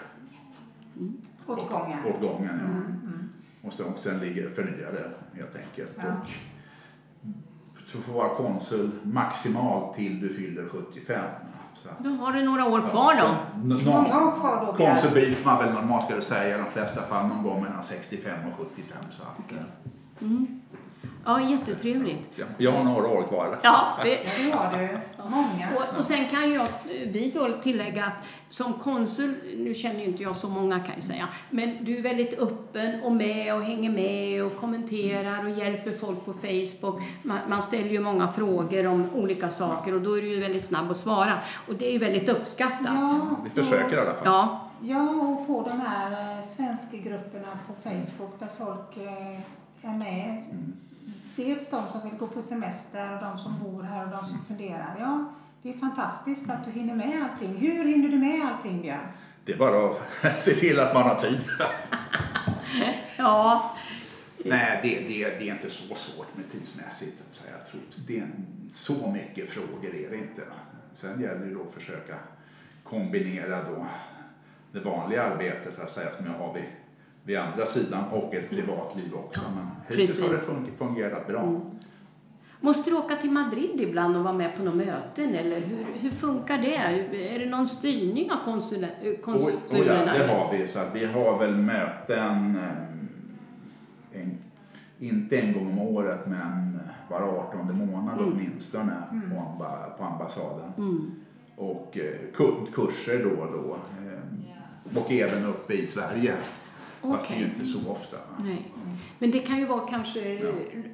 Åt 1.46 1.68
gången. 1.68 1.98
Åt 2.06 2.20
gången, 2.20 2.60
ja. 2.62 3.68
Och 3.68 3.72
sen, 3.74 3.86
och 3.86 3.98
sen 3.98 4.18
ligger 4.20 4.50
förnyade 4.50 5.10
helt 5.34 5.56
enkelt. 5.56 5.92
Ja. 5.96 6.04
Och 7.72 7.96
du 7.96 8.02
får 8.02 8.12
vara 8.12 8.28
konsul 8.28 8.90
maximalt 9.02 9.96
till 9.96 10.20
du 10.20 10.28
fyller 10.34 10.68
75. 10.68 11.20
Så 11.82 11.88
Då 11.98 12.10
har 12.10 12.32
du 12.32 12.42
några 12.42 12.64
år 12.66 12.88
kvar 12.88 13.14
då. 13.14 13.28
Så, 13.78 13.84
Många 13.84 14.26
år 14.26 14.32
kvar 14.40 14.66
då, 14.66 14.72
konsul 14.84 15.10
blir 15.10 15.36
man 15.44 15.58
väl 15.58 15.72
normalt 15.74 16.04
ska 16.04 16.14
jag 16.14 16.22
säga 16.22 16.54
i 16.56 16.58
de 16.58 16.70
flesta 16.70 17.02
fall 17.02 17.26
någon 17.26 17.42
gång 17.42 17.62
mellan 17.62 17.82
65 17.82 18.34
och 18.52 18.66
75. 18.66 18.96
Så 19.10 19.22
att, 19.22 19.52
eh, 19.52 20.28
Ja, 21.24 21.40
jättetrevligt. 21.40 22.38
ja, 22.38 22.44
jag 22.58 22.72
har 22.72 22.84
några 22.84 23.08
år 23.08 23.22
kvar. 23.22 23.58
Ja, 23.62 23.98
det, 24.02 24.10
Ja, 24.10 24.20
det 24.44 24.50
har 24.50 24.78
du. 24.78 24.98
Många. 25.30 25.68
och, 25.76 25.98
och 25.98 26.04
sen 26.04 26.28
kan 26.28 26.52
jag, 26.52 26.68
vi 27.06 27.32
då 27.34 27.48
tillägga 27.62 28.04
att 28.04 28.26
som 28.48 28.72
konsul, 28.72 29.34
nu 29.56 29.74
känner 29.74 30.00
ju 30.00 30.04
inte 30.04 30.22
jag 30.22 30.36
så 30.36 30.48
många 30.48 30.80
kan 30.80 30.94
jag 30.94 31.04
säga, 31.04 31.28
men 31.50 31.84
du 31.84 31.98
är 31.98 32.02
väldigt 32.02 32.38
öppen 32.38 33.02
och 33.02 33.12
med 33.12 33.54
och 33.54 33.62
hänger 33.62 33.90
med 33.90 34.44
och 34.44 34.56
kommenterar 34.56 35.44
och 35.44 35.50
hjälper 35.50 35.90
folk 35.90 36.24
på 36.24 36.32
Facebook. 36.32 37.02
Man, 37.22 37.38
man 37.48 37.62
ställer 37.62 37.90
ju 37.90 38.00
många 38.00 38.28
frågor 38.28 38.86
om 38.86 39.10
olika 39.14 39.50
saker 39.50 39.94
och 39.94 40.00
då 40.00 40.18
är 40.18 40.22
du 40.22 40.28
ju 40.28 40.40
väldigt 40.40 40.64
snabb 40.64 40.90
att 40.90 40.96
svara. 40.96 41.32
Och 41.68 41.74
det 41.74 41.86
är 41.86 41.92
ju 41.92 41.98
väldigt 41.98 42.28
uppskattat. 42.28 42.80
Ja, 42.84 43.36
Vi 43.44 43.62
försöker 43.62 43.96
i 43.96 44.00
alla 44.00 44.14
fall. 44.14 44.22
Ja, 44.24 44.64
Ja, 44.82 45.10
och 45.10 45.46
på 45.46 45.68
de 45.68 45.80
här 45.80 46.36
eh, 46.36 46.42
svenska 46.42 46.96
grupperna 46.96 47.58
på 47.66 47.74
Facebook 47.82 48.38
där 48.38 48.48
folk 48.58 48.96
eh, 48.96 49.90
är 49.90 49.98
med. 49.98 50.44
Dels 51.38 51.70
de 51.70 51.92
som 51.92 52.10
vill 52.10 52.18
gå 52.18 52.26
på 52.26 52.42
semester 52.42 53.14
och 53.14 53.20
de 53.20 53.38
som 53.38 53.58
bor 53.64 53.82
här 53.82 54.04
och 54.04 54.10
de 54.10 54.28
som 54.28 54.44
funderar. 54.44 54.96
Ja, 54.98 55.32
det 55.62 55.70
är 55.70 55.78
fantastiskt 55.78 56.50
att 56.50 56.64
du 56.64 56.70
hinner 56.70 56.94
med 56.94 57.22
allting. 57.22 57.56
Hur 57.56 57.84
hinner 57.84 58.08
du 58.08 58.18
med 58.18 58.46
allting, 58.46 58.82
Björn? 58.82 59.08
Det 59.44 59.52
är 59.52 59.56
bara 59.56 59.90
att 60.22 60.42
se 60.42 60.54
till 60.54 60.80
att 60.80 60.94
man 60.94 61.02
har 61.02 61.14
tid. 61.14 61.40
ja, 63.16 63.76
Nej, 64.44 64.80
det, 64.82 64.88
det, 64.88 65.38
det 65.38 65.48
är 65.48 65.54
inte 65.54 65.70
så 65.70 65.94
svårt 65.94 66.36
med 66.36 66.52
tidsmässigt. 66.52 67.22
Att 67.28 67.34
säga. 67.34 67.52
Jag 67.58 67.66
tror 67.66 67.80
det 68.06 68.18
är 68.18 68.28
så 68.72 69.10
mycket 69.10 69.48
frågor 69.48 69.94
är 69.94 70.10
det 70.10 70.16
inte. 70.16 70.40
Va? 70.40 70.56
Sen 70.94 71.20
gäller 71.20 71.46
det 71.46 71.54
då 71.54 71.62
att 71.62 71.74
försöka 71.74 72.14
kombinera 72.84 73.62
då 73.62 73.86
det 74.72 74.80
vanliga 74.80 75.22
arbetet 75.22 75.74
så 75.76 75.82
att 75.82 75.90
säga, 75.90 76.10
som 76.10 76.26
jag 76.26 76.32
har 76.32 76.54
vid, 76.54 76.64
vid 77.24 77.38
andra 77.38 77.66
sidan 77.66 78.04
och 78.04 78.34
ett 78.34 78.50
privatliv 78.50 79.14
också. 79.14 79.40
Men 79.56 79.66
hittills 79.88 80.22
har 80.22 80.32
det 80.32 80.70
fungerat 80.78 81.26
bra. 81.26 81.60
Måste 82.60 82.90
du 82.90 82.96
åka 82.96 83.16
till 83.16 83.30
Madrid 83.30 83.80
ibland 83.80 84.16
och 84.16 84.22
vara 84.24 84.32
med 84.34 84.56
på 84.56 84.62
några 84.62 84.76
möten 84.76 85.34
eller 85.34 85.60
hur, 85.60 85.86
hur 85.94 86.10
funkar 86.10 86.58
det? 86.58 86.74
Är 87.34 87.38
det 87.38 87.46
någon 87.46 87.66
styrning 87.66 88.30
av 88.30 88.38
eh, 88.48 88.54
Oj, 88.54 88.88
oj, 89.02 89.08
ja, 89.10 89.22
konsulerna? 89.24 90.12
det 90.18 90.26
har 90.26 90.52
vi. 90.58 90.66
Så 90.68 90.80
vi 90.94 91.04
har 91.04 91.38
väl 91.38 91.56
möten, 91.56 92.56
eh, 92.56 94.20
en, 94.20 94.38
inte 94.98 95.38
en 95.40 95.52
gång 95.52 95.66
om 95.70 95.78
året, 95.78 96.26
men 96.26 96.80
var 97.10 97.20
18 97.20 97.76
månad 97.78 98.18
Mm. 98.20 98.32
åtminstone 98.32 98.92
på, 99.10 99.40
amba, 99.40 99.90
på 99.98 100.04
ambassaden. 100.04 100.72
Mm. 100.78 101.10
Och 101.56 101.98
eh, 101.98 102.14
kur- 102.36 102.72
kurser 102.74 103.24
då 103.24 103.42
och 103.42 103.52
då. 103.52 103.76
Och 105.00 105.12
även 105.12 105.46
uppe 105.46 105.74
i 105.74 105.86
Sverige. 105.86 106.34
Fast 107.02 107.28
det 107.28 107.34
är 107.34 107.38
ju 107.38 107.44
inte 107.44 107.64
så 107.64 107.90
ofta. 107.90 108.16
Nej. 108.44 108.72
Men 109.18 109.30
det 109.30 109.38
kan 109.38 109.58
ju 109.58 109.66
vara 109.66 109.86
kanske 109.88 110.38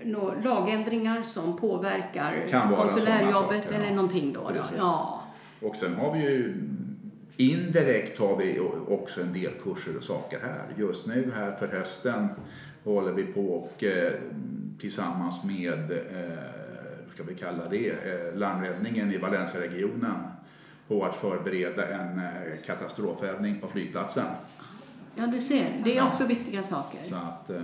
nå 0.05 0.35
lagändringar 0.45 1.23
som 1.23 1.57
påverkar 1.57 2.49
konsulärjobbet 2.77 3.71
eller 3.71 3.87
ja. 3.87 3.95
någonting 3.95 4.33
då. 4.33 4.51
då. 4.51 4.65
Ja. 4.79 5.23
Och 5.61 5.77
sen 5.77 5.95
har 5.95 6.13
vi 6.13 6.19
ju 6.19 6.55
indirekt 7.37 8.19
har 8.19 8.37
vi 8.37 8.61
också 8.89 9.21
en 9.21 9.33
del 9.33 9.53
kurser 9.63 9.97
och 9.97 10.03
saker 10.03 10.39
här. 10.43 10.65
Just 10.77 11.07
nu 11.07 11.33
här 11.37 11.53
för 11.53 11.69
hösten 11.69 12.29
håller 12.85 13.13
vi 13.13 13.25
på 13.25 13.55
och 13.55 13.85
eh, 13.85 14.13
tillsammans 14.81 15.45
med, 15.45 15.91
eh, 15.91 15.99
hur 17.05 17.15
ska 17.15 17.23
vi 17.23 17.35
kalla 17.35 17.69
det, 17.69 17.91
eh, 17.91 18.39
landräddningen 18.39 19.13
i 19.13 19.19
Valencia-regionen 19.19 20.17
på 20.89 21.05
att 21.05 21.17
förbereda 21.17 21.89
en 21.89 22.21
katastrofövning 22.67 23.61
på 23.61 23.69
flygplatsen. 23.69 24.27
Ja, 25.15 25.27
du 25.27 25.41
ser. 25.41 25.81
Det 25.85 25.97
är 25.99 26.07
också 26.07 26.27
viktiga 26.27 26.63
saker. 26.63 27.01
Så 27.05 27.15
att, 27.15 27.51
eh, 27.51 27.63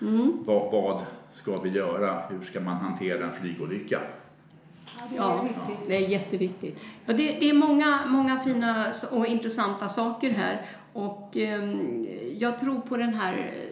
Mm. 0.00 0.32
vad, 0.46 0.72
vad 0.72 1.02
ska 1.30 1.56
vi 1.56 1.70
göra? 1.70 2.22
Hur 2.30 2.40
ska 2.44 2.60
man 2.60 2.76
hantera 2.76 3.24
en 3.24 3.32
flygolycka? 3.32 4.00
Ja, 5.16 5.44
det 5.86 5.96
är 5.96 6.08
jätteviktigt. 6.08 6.78
Ja, 7.06 7.12
det, 7.12 7.32
det 7.40 7.50
är 7.50 7.54
många, 7.54 8.00
många 8.06 8.38
fina 8.40 8.86
och 9.12 9.26
intressanta 9.26 9.88
saker 9.88 10.30
här 10.30 10.66
och 10.92 11.36
ehm, 11.36 12.06
jag 12.38 12.58
tror 12.58 12.80
på 12.80 12.96
den 12.96 13.14
här 13.14 13.32
eh, 13.36 13.71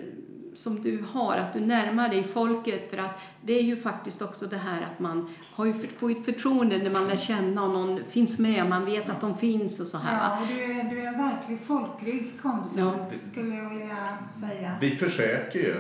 som 0.54 0.83
du 0.83 1.04
har, 1.12 1.37
att 1.37 1.52
du 1.52 1.61
närmar 1.61 2.09
dig 2.09 2.25
folket. 2.25 2.90
För 2.90 2.99
att 2.99 3.19
det 3.42 3.52
är 3.59 3.62
ju 3.62 3.76
faktiskt 3.76 4.23
också 4.23 4.47
det 4.47 4.57
här 4.57 4.80
att 4.92 4.99
man 4.99 5.30
har 5.54 5.64
ju 5.64 5.73
för, 5.73 5.88
får 5.88 6.11
ett 6.11 6.25
förtroende 6.25 6.78
när 6.78 6.90
man 6.90 7.09
lär 7.09 7.16
känna 7.16 7.62
och 7.62 7.71
någon 7.71 8.00
finns 8.11 8.38
med, 8.38 8.66
man 8.69 8.85
vet 8.85 9.09
att 9.11 9.21
de 9.21 9.37
finns 9.38 9.80
och 9.80 9.87
så 9.87 9.99
här. 9.99 10.19
Ja, 10.19 10.38
du 10.49 10.62
är, 10.64 10.85
du 10.90 11.00
är 11.02 11.07
en 11.07 11.19
verklig 11.19 11.59
folklig 11.66 12.33
konsul, 12.42 12.80
Ja. 12.80 13.19
skulle 13.30 13.54
jag 13.57 13.71
vilja 13.71 14.19
säga. 14.40 14.76
Vi 14.80 14.90
försöker 14.90 15.59
ju. 15.59 15.75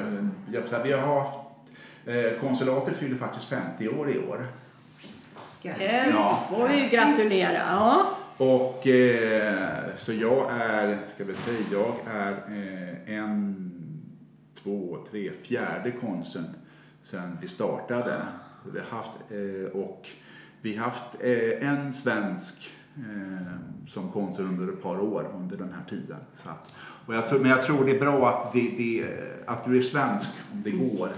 Vi 0.84 0.92
har 0.92 1.20
haft, 1.20 1.38
eh, 2.06 2.40
konsulatet 2.40 2.96
fyller 2.96 3.16
faktiskt 3.16 3.48
50 3.48 3.88
år 3.88 4.10
i 4.10 4.18
år. 4.18 4.46
Yes, 5.62 6.06
Ja. 6.12 6.38
får 6.50 6.68
vi 6.68 6.82
ju 6.82 6.88
gratulera. 6.88 7.58
Ja. 7.70 8.06
Och 8.36 8.86
eh, 8.86 9.80
så 9.96 10.12
jag 10.12 10.50
är, 10.60 10.98
ska 11.14 11.24
vi 11.24 11.34
säga, 11.34 11.58
jag 11.72 11.94
är 12.14 12.32
eh, 12.32 13.14
en, 13.18 13.69
två, 14.62 14.98
tre, 15.10 15.32
fjärde 15.32 15.90
konsuln 15.90 16.54
sedan 17.02 17.38
vi 17.40 17.48
startade. 17.48 18.22
Vi 18.72 18.78
har 18.78 18.86
haft, 18.86 19.10
eh, 19.30 19.80
och 19.80 20.06
vi 20.60 20.76
har 20.76 20.84
haft 20.84 21.14
eh, 21.20 21.68
en 21.68 21.92
svensk 21.92 22.70
eh, 22.96 23.46
som 23.88 24.12
konsul 24.12 24.46
under 24.46 24.72
ett 24.72 24.82
par 24.82 25.00
år 25.00 25.32
under 25.34 25.56
den 25.56 25.72
här 25.72 25.84
tiden. 25.88 26.18
Så 26.42 26.48
att, 26.48 26.74
och 27.06 27.14
jag 27.14 27.28
tror, 27.28 27.38
men 27.38 27.50
jag 27.50 27.62
tror 27.62 27.84
det 27.84 27.96
är 27.96 28.00
bra 28.00 28.28
att, 28.28 28.52
det, 28.52 28.60
det, 28.60 29.06
att 29.46 29.64
du 29.64 29.78
är 29.78 29.82
svensk 29.82 30.28
om 30.52 30.62
det 30.62 30.70
går. 30.70 31.10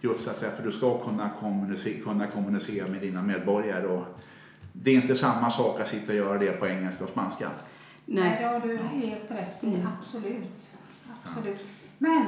Just 0.00 0.24
så 0.24 0.30
att 0.30 0.36
säga, 0.36 0.52
för 0.52 0.62
du 0.62 0.72
ska 0.72 1.04
kunna 1.04 1.30
kommunicera, 1.40 2.04
kunna 2.04 2.26
kommunicera 2.26 2.88
med 2.88 3.00
dina 3.00 3.22
medborgare. 3.22 3.86
Och 3.86 4.04
det 4.72 4.90
är 4.90 4.94
inte 4.94 5.14
samma 5.14 5.50
sak 5.50 5.80
att 5.80 5.88
sitta 5.88 6.12
och 6.12 6.18
göra 6.18 6.38
det 6.38 6.52
på 6.52 6.66
engelska 6.66 7.04
och 7.04 7.10
spanska. 7.10 7.50
Nej, 8.06 8.36
det 8.40 8.46
har 8.46 8.60
du 8.60 8.76
helt 8.76 9.30
rätt 9.30 9.64
i. 9.64 9.66
Mm. 9.66 9.86
Absolut. 9.98 10.68
Absolut. 11.24 11.66
Men 12.02 12.26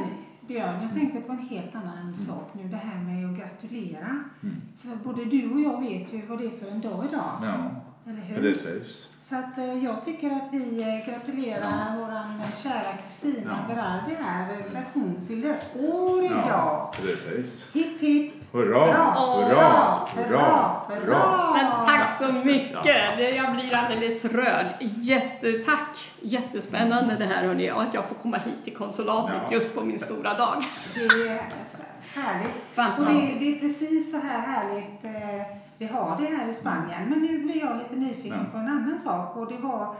Björn, 0.48 0.82
jag 0.82 0.92
tänkte 0.92 1.20
på 1.20 1.32
en 1.32 1.38
helt 1.38 1.74
annan 1.74 2.14
sak 2.14 2.50
nu. 2.52 2.68
Det 2.68 2.76
här 2.76 3.04
med 3.04 3.30
att 3.30 3.38
gratulera. 3.38 4.24
Mm. 4.42 4.56
För 4.78 4.96
både 5.04 5.24
du 5.24 5.52
och 5.52 5.60
jag 5.60 5.80
vet 5.80 6.12
ju 6.12 6.26
vad 6.26 6.38
det 6.38 6.46
är 6.46 6.50
för 6.58 6.66
en 6.66 6.80
dag 6.80 7.06
idag. 7.08 7.40
Ja, 7.42 7.70
Eller 8.06 8.20
hur? 8.22 8.36
precis. 8.54 9.08
Så 9.22 9.36
att 9.36 9.58
eh, 9.58 9.84
jag 9.84 10.04
tycker 10.04 10.30
att 10.30 10.48
vi 10.52 10.82
eh, 10.82 11.12
gratulerar 11.12 11.96
våran 11.98 12.40
eh, 12.40 12.62
kära 12.62 12.96
Kristina 13.06 13.58
Ja. 13.68 13.74
Berardi 13.74 14.14
här. 14.24 14.52
eh, 14.52 14.58
För 14.72 14.84
hon 14.94 15.24
fyller 15.28 15.56
år 15.80 16.24
idag. 16.24 16.44
Ja, 16.48 16.92
precis. 17.02 17.70
Hipp 17.74 18.00
hipp. 18.00 18.32
Hurra, 18.52 18.78
Hurra, 18.78 18.94
hurra, 18.94 19.98
hurra, 20.14 20.80
hurra, 20.88 21.00
hurra. 21.00 21.52
Men 21.52 21.86
tack 21.86 22.18
så 22.18 22.32
mycket! 22.32 22.84
Det- 23.16 23.30
Jag 23.36 23.54
blir 23.54 23.74
alldeles 23.74 24.24
rörd. 24.24 24.66
Jättetack! 24.80 26.10
Jättespännande 26.20 27.16
det 27.16 27.24
här 27.24 27.44
hörni, 27.46 27.70
och 27.72 27.82
att 27.82 27.94
jag 27.94 28.04
får 28.08 28.14
komma 28.14 28.36
hit 28.36 28.64
till 28.64 28.76
konsulatet 28.76 29.36
Ja. 29.44 29.52
just 29.52 29.74
på 29.74 29.84
min 29.84 29.98
stora 29.98 30.34
dag. 30.34 30.62
Det 30.94 31.00
är 31.04 31.38
så 31.72 32.20
härligt. 32.20 32.50
Och 32.68 32.74
Fantastiskt. 32.74 33.38
det, 33.38 33.44
det 33.44 33.56
är 33.56 33.60
precis 33.60 34.10
så 34.12 34.18
här 34.18 34.40
härligt 34.40 35.04
eh, 35.04 35.56
vi 35.82 35.88
har 35.88 36.20
det 36.20 36.36
här 36.36 36.50
i 36.50 36.54
Spanien. 36.54 37.08
Men 37.08 37.18
nu 37.18 37.38
blir 37.38 37.60
jag 37.60 37.76
lite 37.76 37.96
nyfiken 37.96 38.46
på 38.52 38.58
en 38.58 38.68
annan 38.68 38.98
sak 38.98 39.36
och 39.36 39.52
det 39.52 39.58
var 39.58 39.94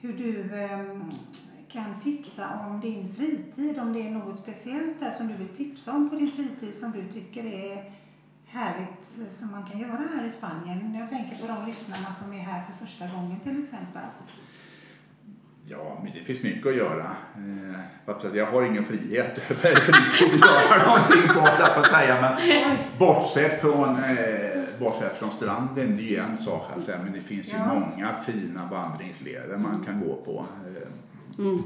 hur 0.00 0.12
du 0.12 0.62
eh, 0.62 0.80
kan 1.68 2.00
tipsa 2.00 2.48
om 2.66 2.80
din 2.80 3.14
fritid. 3.14 3.78
Om 3.78 3.92
det 3.92 4.06
är 4.06 4.10
något 4.10 4.36
speciellt 4.36 5.00
där 5.00 5.10
som 5.10 5.28
du 5.28 5.34
vill 5.34 5.56
tipsa 5.56 5.92
om 5.92 6.10
på 6.10 6.16
din 6.16 6.32
fritid 6.32 6.74
som 6.74 6.92
du 6.92 7.12
tycker 7.12 7.44
är 7.44 7.92
härligt 8.46 9.18
eh, 9.20 9.28
som 9.30 9.50
man 9.50 9.66
kan 9.70 9.80
göra 9.80 10.02
här 10.16 10.26
i 10.26 10.30
Spanien. 10.30 10.94
Jag 10.94 11.08
tänker 11.08 11.36
på 11.36 11.46
de 11.46 11.66
lyssnarna 11.66 12.14
som 12.14 12.32
är 12.32 12.42
här 12.42 12.64
för 12.66 12.86
första 12.86 13.06
gången 13.06 13.40
till 13.40 13.62
exempel. 13.62 14.02
Ja, 15.68 16.00
men 16.02 16.12
det 16.12 16.20
finns 16.20 16.42
mycket 16.42 16.66
att 16.66 16.76
göra. 16.76 17.10
Eh, 17.36 18.34
jag 18.34 18.46
har 18.46 18.62
ingen 18.62 18.84
frihet 18.84 19.50
över 19.50 19.74
fritid 19.74 20.42
att 20.44 20.70
göra 20.70 20.86
någonting 20.86 21.28
på 21.34 21.40
att 21.40 21.90
säga. 21.90 22.20
Men 22.20 22.76
bortsett 22.98 23.60
från, 23.60 23.88
eh, 23.88 24.45
bortsett 24.78 25.16
från 25.16 25.30
stranden, 25.30 25.96
det 25.96 26.02
är 26.02 26.10
ju 26.10 26.16
en 26.16 26.38
sak. 26.38 26.62
Alltså, 26.74 26.92
men 27.04 27.12
det 27.12 27.20
finns 27.20 27.52
ju 27.52 27.56
Ja. 27.56 27.74
många 27.74 28.12
fina 28.26 28.68
vandringsleder 28.70 29.56
man 29.56 29.84
kan 29.86 30.00
gå 30.00 30.14
på. 30.16 30.46
Eh, 30.66 30.88
Mm. 31.38 31.62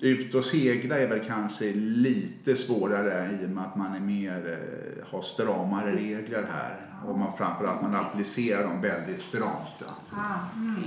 Ut 0.00 0.34
och 0.34 0.44
segla 0.44 0.98
är 0.98 1.08
väl 1.08 1.24
kanske 1.26 1.72
lite 1.74 2.56
svårare 2.56 3.30
i 3.42 3.46
och 3.46 3.50
med 3.50 3.64
att 3.64 3.76
man 3.76 3.94
är 3.94 4.00
mer, 4.00 4.52
eh, 4.52 5.08
har 5.10 5.22
stramare 5.22 5.92
regler 5.96 6.46
här. 6.52 6.76
Och 7.06 7.18
man, 7.18 7.32
framförallt 7.38 7.82
man 7.82 7.94
applicerar 7.94 8.62
dem 8.62 8.80
väldigt 8.80 9.20
stramt. 9.20 9.84
Ah, 10.10 10.56
mm. 10.56 10.82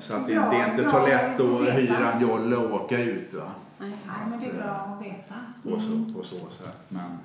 Så 0.00 0.16
att 0.16 0.26
det, 0.26 0.34
Bra, 0.34 0.50
det 0.50 0.56
är 0.56 0.70
inte 0.70 0.90
så 0.90 1.06
lätt 1.06 1.40
att 1.40 1.74
hyra 1.78 2.12
en 2.12 2.20
jolle 2.22 2.56
och 2.56 2.82
åka 2.84 3.02
ut. 3.02 3.34
Va? 3.34 3.50
Nej. 3.78 3.92
Men 4.30 4.40
det 4.40 4.46
är 4.46 4.54
bra 4.54 4.96
att 4.98 5.06
veta. 5.06 5.34
På, 5.62 5.80
så, 5.80 6.12
på 6.18 6.24
så 6.24 6.50
sätt. 6.62 6.78
Men 6.88 7.18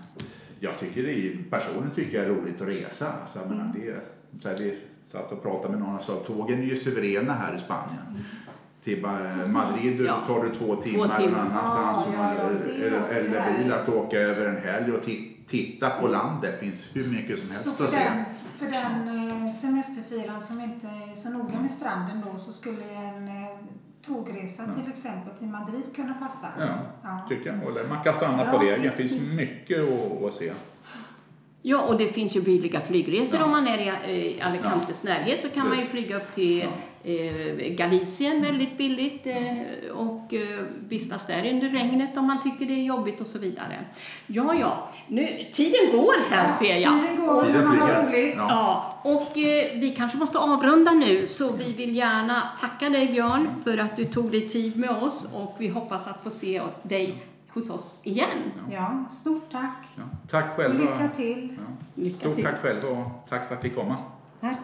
jag 0.60 0.80
tycker 0.80 1.04
det 1.04 1.12
är, 1.14 1.38
personligen 1.50 1.92
tycker 1.96 2.18
jag 2.18 2.28
det 2.28 2.32
är 2.34 2.36
roligt 2.42 2.62
att 2.62 2.68
resa. 2.68 3.14
Så 3.28 3.40
jag 3.40 3.50
menar, 3.50 3.74
det, 3.76 3.88
är- 3.90 4.00
så 4.42 4.50
här, 4.50 4.56
vi 4.58 4.78
satt 5.12 5.32
och 5.32 5.42
pratade 5.44 5.70
med 5.70 5.80
någon 5.88 5.96
och 5.96 6.02
sa 6.04 6.14
att 6.14 6.26
tågen 6.28 6.60
är 6.60 6.64
ju 6.64 6.76
suveräna 6.76 7.34
här 7.34 7.56
i 7.56 7.60
Spanien. 7.60 8.24
Till 8.84 9.06
eh, 9.06 9.48
Madrid 9.48 10.02
Ja. 10.02 10.18
tar 10.28 10.44
det 10.44 10.54
två 10.54 10.76
timmar 10.76 11.16
timmar. 11.16 11.30
någon 11.44 11.52
annanstans. 11.52 11.98
Ja, 12.14 12.34
ja, 12.34 12.34
ja, 12.44 12.50
det 12.66 12.86
eller, 12.88 13.08
eller 13.10 13.58
bil 13.64 13.74
att 13.74 13.90
åka 13.90 14.18
över 14.20 14.46
en 14.46 14.58
helg 14.58 14.92
och 14.92 15.04
ti- 15.04 15.32
titta 15.48 15.90
på 15.90 16.08
landet. 16.08 16.52
Det 16.60 16.66
finns 16.66 16.86
hur 16.94 17.08
mycket 17.08 17.40
som 17.40 17.50
helst 17.52 17.76
för 17.78 17.84
att 17.84 17.90
se. 17.92 17.98
den, 18.00 18.24
för 18.60 18.66
den 18.66 19.30
eh, 19.46 19.52
semesterfiran 19.54 20.42
som 20.42 20.62
inte 20.62 20.88
är 20.88 21.16
så 21.16 21.30
noga 21.30 21.60
med 21.62 21.72
stranden 21.72 22.22
då 22.34 22.40
så 22.40 22.52
skulle 22.54 22.84
en 22.92 23.28
tågresa 24.48 24.64
Ja. 24.68 24.82
till 24.82 24.92
exempel 24.92 25.34
till 25.38 25.48
Madrid 25.48 25.84
kunna 25.96 26.14
passa? 26.14 26.48
Ja, 27.04 27.26
tycker 27.30 27.46
jag. 27.54 27.72
Eller 27.72 27.90
man 27.90 28.04
kan 28.04 28.14
stanna 28.14 28.44
Bra 28.44 28.52
på 28.54 28.58
vägen. 28.66 28.82
Det 28.82 28.92
finns 28.92 29.34
mycket 29.34 29.80
att, 29.80 30.24
att 30.24 30.34
se. 30.34 30.54
Ja, 31.70 31.82
och 31.82 31.98
det 31.98 32.08
finns 32.08 32.36
ju 32.36 32.42
billiga 32.42 32.82
flygresor 32.82 33.40
Ja. 33.40 33.46
om 33.46 33.52
man 33.52 33.68
är 33.68 33.78
i 34.10 34.38
eh, 34.40 34.48
Alicantes 34.48 35.04
närhet 35.04 35.42
så 35.42 35.50
kan 35.50 35.68
man 35.70 35.80
ju 35.80 35.86
flyga 35.86 36.18
upp 36.18 36.36
till 36.36 36.62
eh, 37.04 37.70
Galicien 37.76 38.42
väldigt 38.42 38.78
billigt 38.78 39.28
eh, 39.28 39.92
och 39.94 40.34
eh, 40.34 40.60
vistas 40.90 41.28
där 41.28 41.50
under 41.54 41.70
regnet 41.70 42.18
om 42.18 42.26
man 42.28 42.42
tycker 42.44 42.66
det 42.66 42.74
är 42.74 42.84
jobbigt 42.84 43.22
och 43.22 43.28
så 43.28 43.40
vidare. 43.40 43.86
Ja, 44.28 44.56
ja, 44.60 44.90
nu, 45.08 45.46
tiden 45.52 45.92
går 45.92 46.30
här 46.30 46.48
ser 46.48 46.78
jag. 46.78 46.94
Tiden 47.02 47.26
går, 47.26 47.44
Tiden 47.46 47.72
flyger. 47.72 48.04
roligt. 48.08 48.34
Ja. 48.38 48.48
Ja, 48.50 49.00
och 49.12 49.38
eh, 49.38 49.80
vi 49.80 49.94
kanske 49.98 50.18
måste 50.18 50.38
avrunda 50.40 50.92
nu 50.92 51.28
så 51.28 51.52
vi 51.54 51.74
vill 51.74 51.96
gärna 51.96 52.42
tacka 52.62 52.90
dig 52.90 53.08
Björn 53.08 53.48
för 53.64 53.78
att 53.78 53.98
du 53.98 54.06
tog 54.06 54.32
dig 54.32 54.50
tid 54.50 54.78
med 54.78 54.90
oss 54.90 55.32
och 55.34 55.56
vi 55.58 55.68
hoppas 55.68 56.08
att 56.08 56.24
få 56.24 56.30
se 56.30 56.62
dig 56.84 57.24
hos 57.54 57.70
oss 57.70 58.02
igen. 58.04 58.52
Ja, 58.72 59.06
stort 59.12 59.52
tack. 59.52 59.88
Ja. 59.96 60.04
Tack 60.30 60.46
Och 60.50 60.56
själva. 60.56 60.80
lycka 60.80 61.10
till. 61.16 61.58
Ja. 61.58 61.64
Lycka 61.96 62.20
Stort 62.20 62.36
till. 62.36 62.46
tack 62.46 62.56
själva 62.62 62.88
och 62.90 63.06
tack 63.30 63.48
för 63.48 63.56
att 63.56 63.64
vi 63.66 63.70
fick 63.70 63.78
komma. 63.78 63.98
Tack. 64.42 64.60